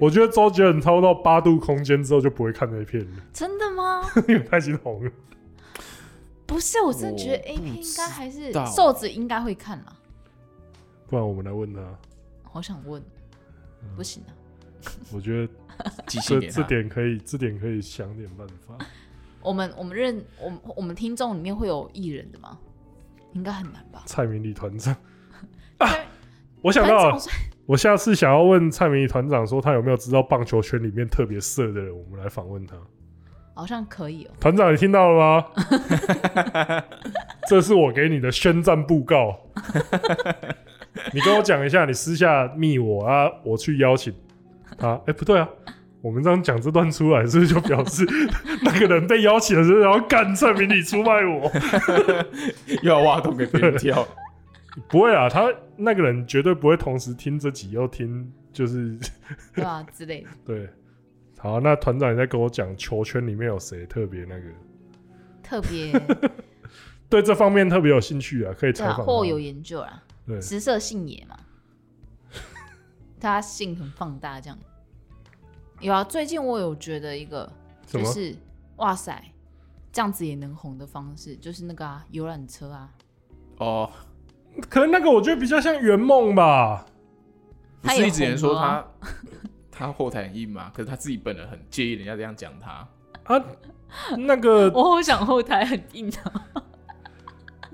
[0.00, 3.10] 我觉得周杰伦超到八度空间之后就不会看那片了。
[3.32, 4.02] 真的吗？
[4.28, 5.10] 因为太心红了。
[6.46, 9.96] 不是，我真的觉得 A 片应该还是瘦子应该会看啦。
[11.08, 11.80] 不然我们来问他。
[12.42, 13.02] 好想问，
[13.96, 14.30] 不行啊。
[15.12, 15.52] 我觉得
[16.06, 18.76] 这这点可以，这点可以想点办法。
[19.42, 22.58] 我们我们认我们我们听众里面会有艺人的吗？
[23.32, 24.02] 应该很难吧。
[24.06, 24.96] 蔡明里团长
[25.78, 25.88] 啊，
[26.62, 27.18] 我想到了。
[27.66, 32.76] 我下次想要问蔡明团长说，他有没有知道棒球圈里面特别色的人，我们来访问他。
[33.54, 34.30] 好像可以哦。
[34.38, 35.44] 团长，你听到了吗？
[37.48, 39.34] 这是我给你的宣战布告。
[41.12, 44.14] 你跟我讲一下，你私下密我啊，我去邀请
[44.78, 44.92] 他。
[44.92, 45.48] 哎、欸，不对啊，
[46.02, 48.06] 我们这样讲这段出来，是不是就表示
[48.62, 51.50] 那个人被邀请的时候，然后干蔡明你出卖我，
[52.82, 54.06] 又要挖洞给别人跳？
[54.88, 58.94] 不会啊，他那个人绝对不会同时听这集又听，就是
[59.54, 60.28] 对啊之类的。
[60.44, 60.68] 对，
[61.38, 64.50] 好，那团长也在跟我讲球圈里面有谁特别那个，
[65.42, 65.92] 特别
[67.08, 70.02] 对这方面特别有兴趣啊，可以采访或有研究啊。
[70.26, 71.38] 对，食色性也嘛，
[73.18, 74.58] 他性很放大这样。
[75.80, 77.50] 有啊，最近我有觉得一个
[77.86, 78.36] 就是
[78.76, 79.24] 哇塞，
[79.90, 82.92] 这样子也能红的方式，就是那个啊游览车啊。
[83.56, 83.90] 哦。
[84.68, 86.86] 可能那个我觉得比较像圆梦吧，
[87.82, 88.84] 不是一直人说他
[89.70, 90.70] 他后台很硬嘛？
[90.74, 92.88] 可是他自己本人很介意人家这样讲他
[93.24, 93.44] 啊。
[94.18, 96.64] 那个 我好想后台很硬啊，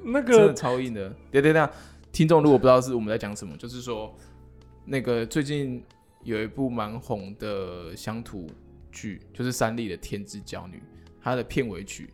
[0.02, 1.08] 那个真的超硬的。
[1.30, 1.68] 对对对，
[2.10, 4.14] 听众如果不知道是我们在讲什么，就是说
[4.84, 5.82] 那个最近
[6.22, 8.46] 有一部蛮红的乡土
[8.90, 10.76] 剧，就是三立的《天之骄女》，
[11.22, 12.12] 它的片尾曲。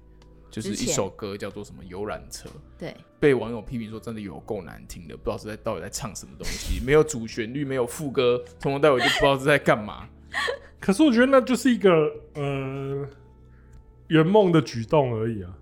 [0.51, 10.09] 就是一首歌叫做什么游览车，对，被网友批评说真的有够难听的，不知道是在到底在唱什么东西， 没有主旋律，没有副歌，从头到尾就不知道是在干嘛。
[10.81, 11.91] 可是我觉得那就是一个
[12.35, 13.07] 呃
[14.09, 15.55] 圆梦的举动而已啊。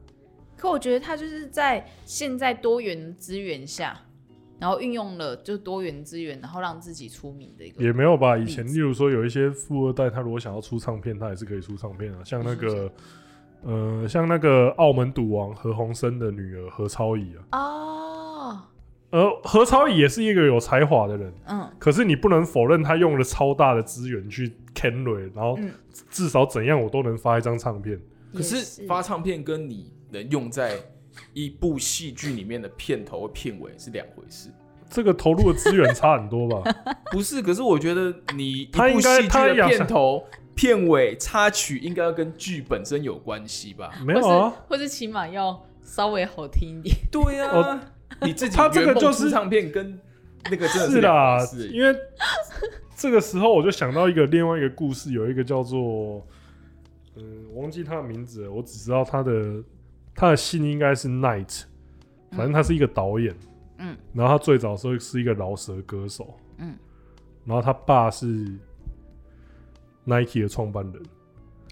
[0.56, 4.00] 可我觉得他就是在现在多元资源下，
[4.60, 7.82] 然后运用了就多元资源，然后让自己出名的一个。
[7.82, 8.38] 也没有吧？
[8.38, 12.92] 以前例如说有一些富二代，他如果想要出唱片，他也是可以出唱片啊，像那个。
[13.62, 18.62] 呃，像那个澳门赌王何鸿燊的女儿何超仪啊，哦，
[19.10, 25.58] 呃，何超仪也是一个有才华的人，嗯，可是你不能否认他用了超大的资源去 carry，，然后
[26.10, 28.00] 至少怎样我都能发一张唱片。
[28.32, 30.78] 可是发唱片跟你能用在
[31.32, 34.50] 一部戏剧里面的片头和片尾是两回事。
[34.88, 36.72] 这个投入的资源差很多吧？
[37.10, 40.24] 不是，可是我觉得你他应该他的片头、
[40.54, 43.92] 片尾、插曲应该要跟剧本身有关系吧？
[44.04, 46.96] 没有啊，或者起码要稍微好听一点。
[47.10, 47.82] 对呀、啊，
[48.22, 49.98] 你自己他这个就是唱片跟
[50.50, 51.38] 那个真的是，是啦，
[51.72, 51.94] 因为
[52.96, 56.26] 这个时候我就想到一个另外一个故事，有一个叫做
[57.16, 57.24] 嗯，
[57.54, 59.62] 忘记他的名字了，我只知道他的
[60.14, 61.62] 他的姓应该是 Night，
[62.30, 63.34] 反正他是一个导演。
[63.78, 63.92] 嗯。
[63.92, 66.76] 嗯，然后他最早的时候是一个饶舌歌手，嗯，
[67.44, 68.26] 然后他爸是
[70.04, 71.02] Nike 的创办人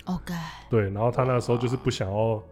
[0.04, 0.34] ，OK，
[0.68, 2.42] 对，然后他那时候就是不想要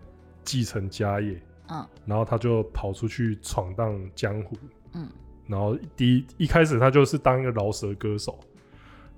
[0.42, 1.38] 继承家业，
[1.68, 4.56] 嗯，然后他就跑出去闯荡江湖，
[4.94, 5.06] 嗯，
[5.46, 8.38] 然后第一一开始他就是当一个饶舌歌手，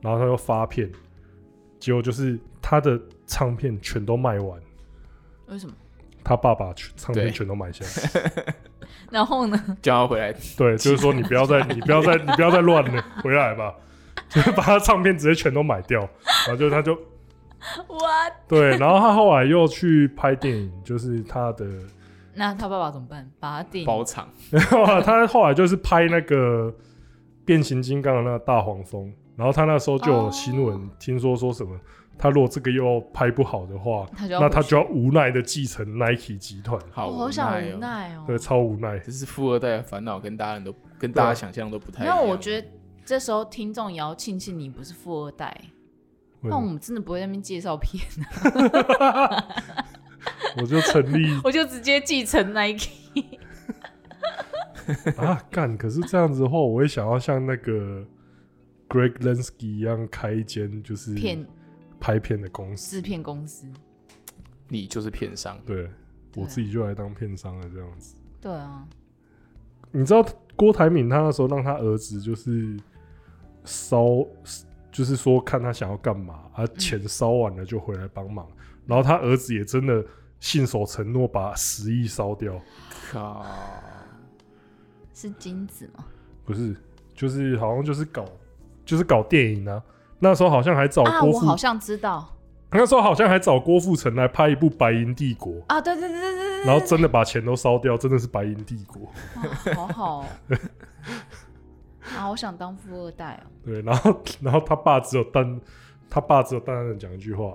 [0.01, 0.91] 然后他就发片，
[1.79, 4.61] 结果就是他的唱片全都卖完，
[5.47, 5.75] 为什么？
[6.25, 8.55] 他爸爸唱片全都买下来。
[9.11, 9.77] 然后呢？
[9.83, 10.33] 叫他回来。
[10.57, 13.75] 对，就是说你不要再， 你不要再，你不要再乱了，回来吧。
[14.29, 16.01] 就是把他唱片直接全都买掉，
[16.47, 16.95] 然后就他就
[17.89, 18.33] ，What？
[18.49, 21.67] 对，然后他后来又去拍电影，就是他的。
[22.35, 23.31] 那他爸爸怎么办？
[23.39, 24.29] 把他电影包场。
[24.51, 26.75] 然后他后来就是拍那个
[27.45, 30.83] 变形金刚的那个大黄蜂，然后他那时候就有新闻，oh.
[30.99, 31.79] 听说说什么。
[32.19, 36.81] 他如果这个又拍不好的话，他那他就要无奈的继承 Nike 集团。
[36.91, 38.25] 好、哦，好想无奈哦。
[38.27, 38.99] 对，超无奈。
[38.99, 42.17] 这是富二代的烦恼，跟大家人都跟大家想象都不太一样。
[42.17, 42.69] 那我觉得
[43.05, 45.61] 这时候听众也要庆幸你不是富二代，
[46.41, 48.03] 那我们真的不会在那边介绍片。
[50.57, 52.89] 我就成立， 我就直接继承 Nike。
[55.17, 55.77] 啊，干！
[55.77, 58.05] 可是这样子的话，我会想要像那个
[58.89, 61.45] Greg Lansky 一样开一间，就是片。
[62.05, 63.67] 拍片的公司，制片公司，
[64.69, 65.59] 你就是片商。
[65.65, 65.89] 对，
[66.37, 68.15] 我自己就来当片商了，这样子。
[68.43, 68.87] 对啊，
[69.91, 70.23] 你知道
[70.55, 72.79] 郭台铭他那时候让他儿子就是
[73.65, 74.05] 烧，
[74.93, 80.05] 就是说看他想要干嘛，啊钱烧完了就回来帮忙，嗯，然后他儿子也真的
[80.41, 82.61] 信守承诺，把十亿烧掉。
[83.11, 83.47] 靠，
[85.15, 86.05] 是金子吗？
[86.45, 86.77] 不是，
[87.15, 88.27] 就是好像就是搞，
[88.85, 89.83] 就是搞电影啊。
[90.19, 92.31] 那时候好像还找郭富，啊，我好像知道。
[92.77, 96.65] 那时候好像还找郭富城来拍一部《白银帝国》啊，对对对对对。
[96.65, 99.03] 然后真的把钱都烧掉，真的是《白银帝国》。
[99.77, 100.25] 好好，喔。
[102.19, 103.67] 啊，我想当富二代哦，喔。
[103.67, 105.61] 对，然后然后他爸只有淡，
[106.11, 107.55] 他爸只有淡淡的讲一句话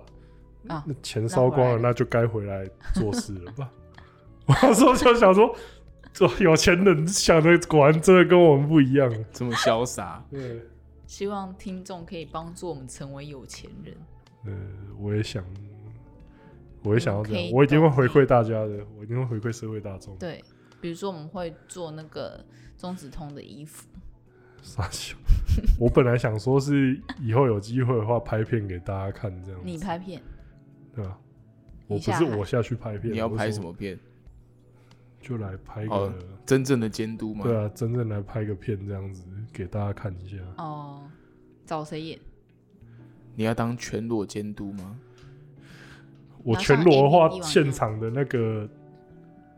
[0.70, 3.70] 啊，那钱烧光了，那就该回来做事了吧。
[4.48, 5.54] 我那时候就想说，
[6.14, 10.24] 这 有钱人想的果然真的跟我们不一样，这么潇洒。
[10.32, 10.62] 对。
[11.10, 13.98] 希望听众可以帮助我们成为有钱人。
[14.46, 14.54] 呃，
[15.00, 15.44] 我也想，
[16.84, 20.16] 我也想要这样，我一定会回馈大家的，我一定会回馈社会大众。
[20.18, 20.40] 对，
[20.80, 22.46] 比如说我们会做那个
[22.78, 23.88] 中子通的衣服。
[24.62, 25.18] 傻笑，
[25.80, 29.60] 我本来想说是以后有机会的话拍片给大家看这样。
[29.64, 30.22] 你拍片？
[30.96, 31.20] 对吧？
[31.88, 34.00] 我不是我下去拍片，你要拍什么片？
[35.22, 36.14] 就来拍个
[36.46, 37.44] 真正的监督嘛？
[37.44, 39.24] 对啊，真正来拍个片这样子。
[39.52, 41.02] 给大家看一下哦，
[41.66, 42.20] 找谁演？
[43.36, 44.96] 你要当全裸监督吗？
[46.44, 48.70] 我全裸的话，现场的那个，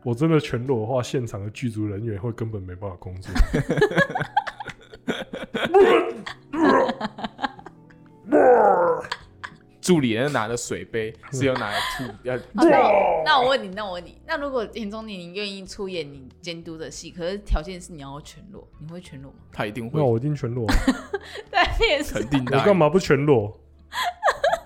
[0.02, 3.32] 我真的全裸的话，现场的剧组人员会根本没办法工作。
[9.82, 12.38] 助理人拿着水杯，是要拿来吐要。
[13.24, 19.38] 那我问你，那我问你，那如果田中你你愿意出演你监督的戏，可是条件是你要全裸，你会全裸吗？
[19.52, 19.98] 他一定会。
[20.00, 20.64] 那我一定全裸。
[21.50, 22.58] 对，肯定的。
[22.58, 23.60] 我干嘛不全裸？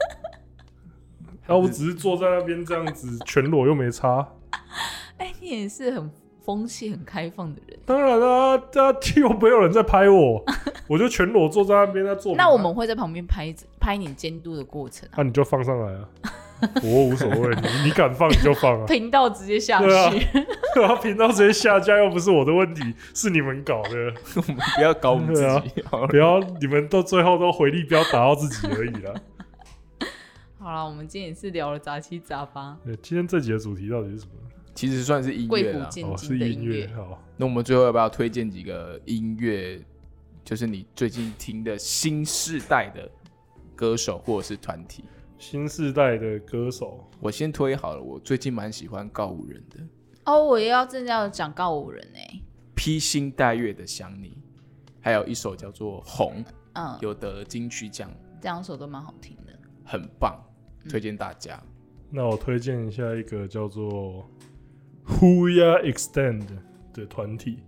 [1.48, 4.28] 那我只是坐在那边这样子，全裸又没差。
[5.16, 6.10] 哎、欸，你也是很
[6.44, 7.78] 风气很开放的人。
[7.86, 10.44] 当然啦，大家又没有人在拍我，
[10.88, 12.36] 我就全裸坐在那边在做。
[12.36, 13.52] 那我们会在旁边拍
[13.86, 15.14] 拍你监督的过程、啊。
[15.18, 16.08] 那、啊、你就放上来啊，
[16.82, 18.84] 我无所谓，你你敢放你就放啊。
[18.90, 19.86] 频道直接下去。
[20.74, 22.82] 对啊，频道直接下架又不是我的问题，
[23.14, 23.90] 是你们搞的。
[24.34, 29.14] 我们不要搞我们自己，啊、不要你们到最后都回力镖打到自己而已了。
[30.58, 32.76] 好了，我们今天也是聊了杂七杂八。
[32.84, 34.32] 对，今天这集的主题到底是什么？
[34.74, 36.90] 其实算是音乐啦，哦，是音乐。
[36.96, 39.80] 好，那我们最后要不要推荐几个音乐？
[40.44, 43.08] 就是你最近听的新世代的
[43.76, 45.04] 歌手或者是团体。
[45.38, 48.02] 新世代的歌手，我先推好了。
[48.02, 49.76] 我最近蛮喜欢告五人的。
[50.24, 52.42] 哦，我也要正要讲告五人哎、欸。
[52.74, 54.38] 披星戴月的想你，
[55.00, 58.10] 还有一首叫做《红》，嗯，有得金曲奖，
[58.40, 59.52] 这两首都蛮好听的，
[59.84, 60.42] 很棒，
[60.88, 61.62] 推荐大家。
[61.64, 61.72] 嗯、
[62.10, 64.28] 那我推荐一下一个叫做。
[65.06, 66.46] Whoya Extend
[66.92, 67.60] 的团体，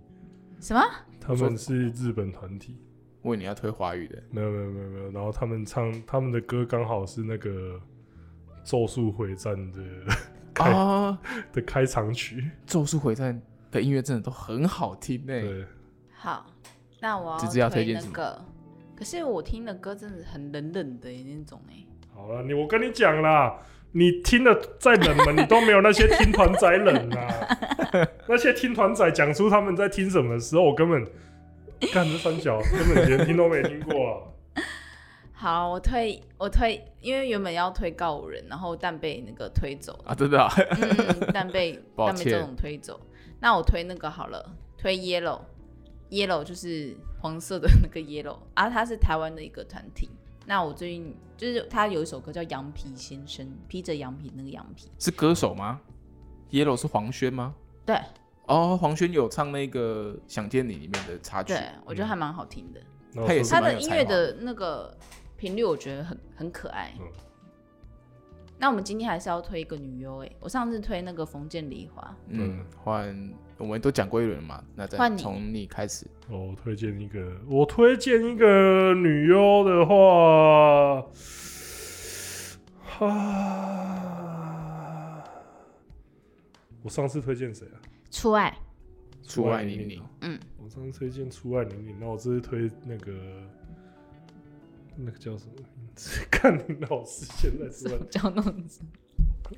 [0.60, 0.82] 什么？
[1.20, 2.76] 他们是日本团体。
[3.22, 4.22] 问你要推华语的？
[4.30, 5.10] 没有没有没有没有。
[5.10, 7.50] 然后他们唱他们的歌刚好是那个
[8.64, 9.82] 《咒术回战》的
[10.54, 11.18] 开、啊、
[11.52, 13.34] 的开场曲，《咒术回战》
[13.72, 15.40] 的音乐真的都很好听诶。
[15.42, 15.64] 对，
[16.12, 16.46] 好，
[17.00, 18.44] 那我要推荐那个。
[18.96, 21.84] 可是我听的歌真的很冷冷的那种哎。
[22.12, 23.56] 好了，你我跟你讲啦，
[23.92, 27.28] 你听的再冷门，你都没有那些听团仔冷啊。
[28.28, 31.06] 那些听团仔讲出他们在听什么的时候，我根本
[31.92, 34.62] 干这三角根本连听都没听过啊。
[35.32, 43.00] 好，我推我推，因为原本要推告五人，然后但被那个推走啊，真的啊，嗯，但被 但被这种推走。
[43.40, 45.40] 那我推那个好了，推 Yellow。
[46.10, 50.08] Yellow 就是黄色的那个 Yellow 啊，他是台湾的一个团体。
[50.46, 55.78] 那我最近就是他有一首歌叫《羊皮先生》，披着羊皮那个羊皮是歌手吗
[56.50, 57.54] ？Yellow 是黄轩吗？
[57.84, 58.00] 对，
[58.48, 62.80] 哦，黄轩有唱那个《想见你》里面的插曲，对我觉得还蛮好听的。
[63.14, 64.92] 嗯、他也是他的音乐的那个
[65.36, 66.92] 频率，我觉得很很可爱。
[66.98, 67.06] 嗯
[68.60, 76.04] 那我们今天还是要推一个女优哎，我上次推那个冯建丽华，嗯，换我们都讲过一轮嘛，那再从你开始。
[76.28, 81.06] 我推荐一个，我推荐一个女优的话，
[83.06, 85.22] 啊，
[86.82, 87.78] 我上次推荐谁啊？
[88.10, 88.56] 初爱，
[89.22, 93.12] 初爱零零，嗯，我上次推荐初爱零零，那我这次推那个，
[94.96, 95.52] 那个叫什么？
[96.30, 98.80] 看你老师现在是叫那样子，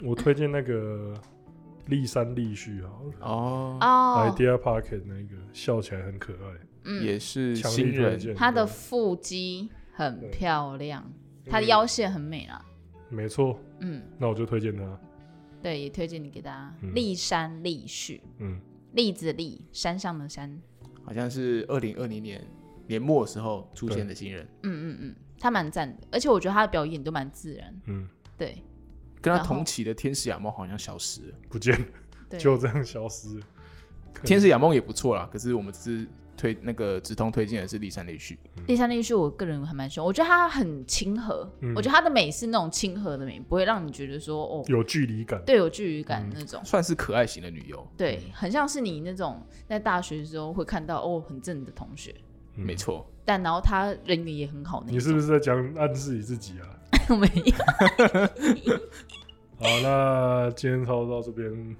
[0.02, 1.14] 我推荐那个
[1.86, 3.12] 立山立旭好了。
[3.20, 11.04] 哦，Idea Pocket 那个笑起来很可爱，嗯，也是新人，他的腹肌很漂亮，
[11.46, 12.64] 他的腰线很美啊，
[13.10, 15.00] 没错，嗯，那我就推荐他，
[15.62, 18.60] 对，也推荐你给大家立山立旭，嗯，
[18.92, 20.60] 栗子栗山上的山，
[21.04, 22.44] 好像是二零二零年
[22.86, 25.14] 年末的时候出现的新人，嗯嗯嗯。
[25.38, 27.80] 他蛮赞的，而且我觉得他的表演都蛮自然。
[27.86, 28.06] 嗯，
[28.36, 28.62] 对。
[29.22, 31.86] 跟他同期的天使亚梦好像消失了，不见了，
[32.38, 33.46] 就这样消失了。
[34.22, 36.08] 天使亚梦也不错啦，可是我们只是
[36.40, 38.38] 推那个直通推荐的是立山立旭。
[38.66, 47.86] 立山立旭，我个人还蛮喜欢，我觉得他很亲和，嗯、我觉得他的美是那种亲和的美，不会让你觉得说哦有距离感，对，有距离感那种、嗯，算是可爱型的女优。
[47.96, 52.14] 对，很像是你那种在大学的时候会看到哦很正的同学。
[52.56, 53.06] 嗯、没错。
[53.24, 56.66] 但然后他人缘也很好，你是不是在讲暗示你自己啊？
[57.14, 58.76] 没有。
[59.58, 61.76] 好，那今天差不多到这边，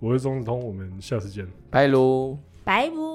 [0.00, 3.11] 我是钟子通，我们下次见，拜喽，拜不。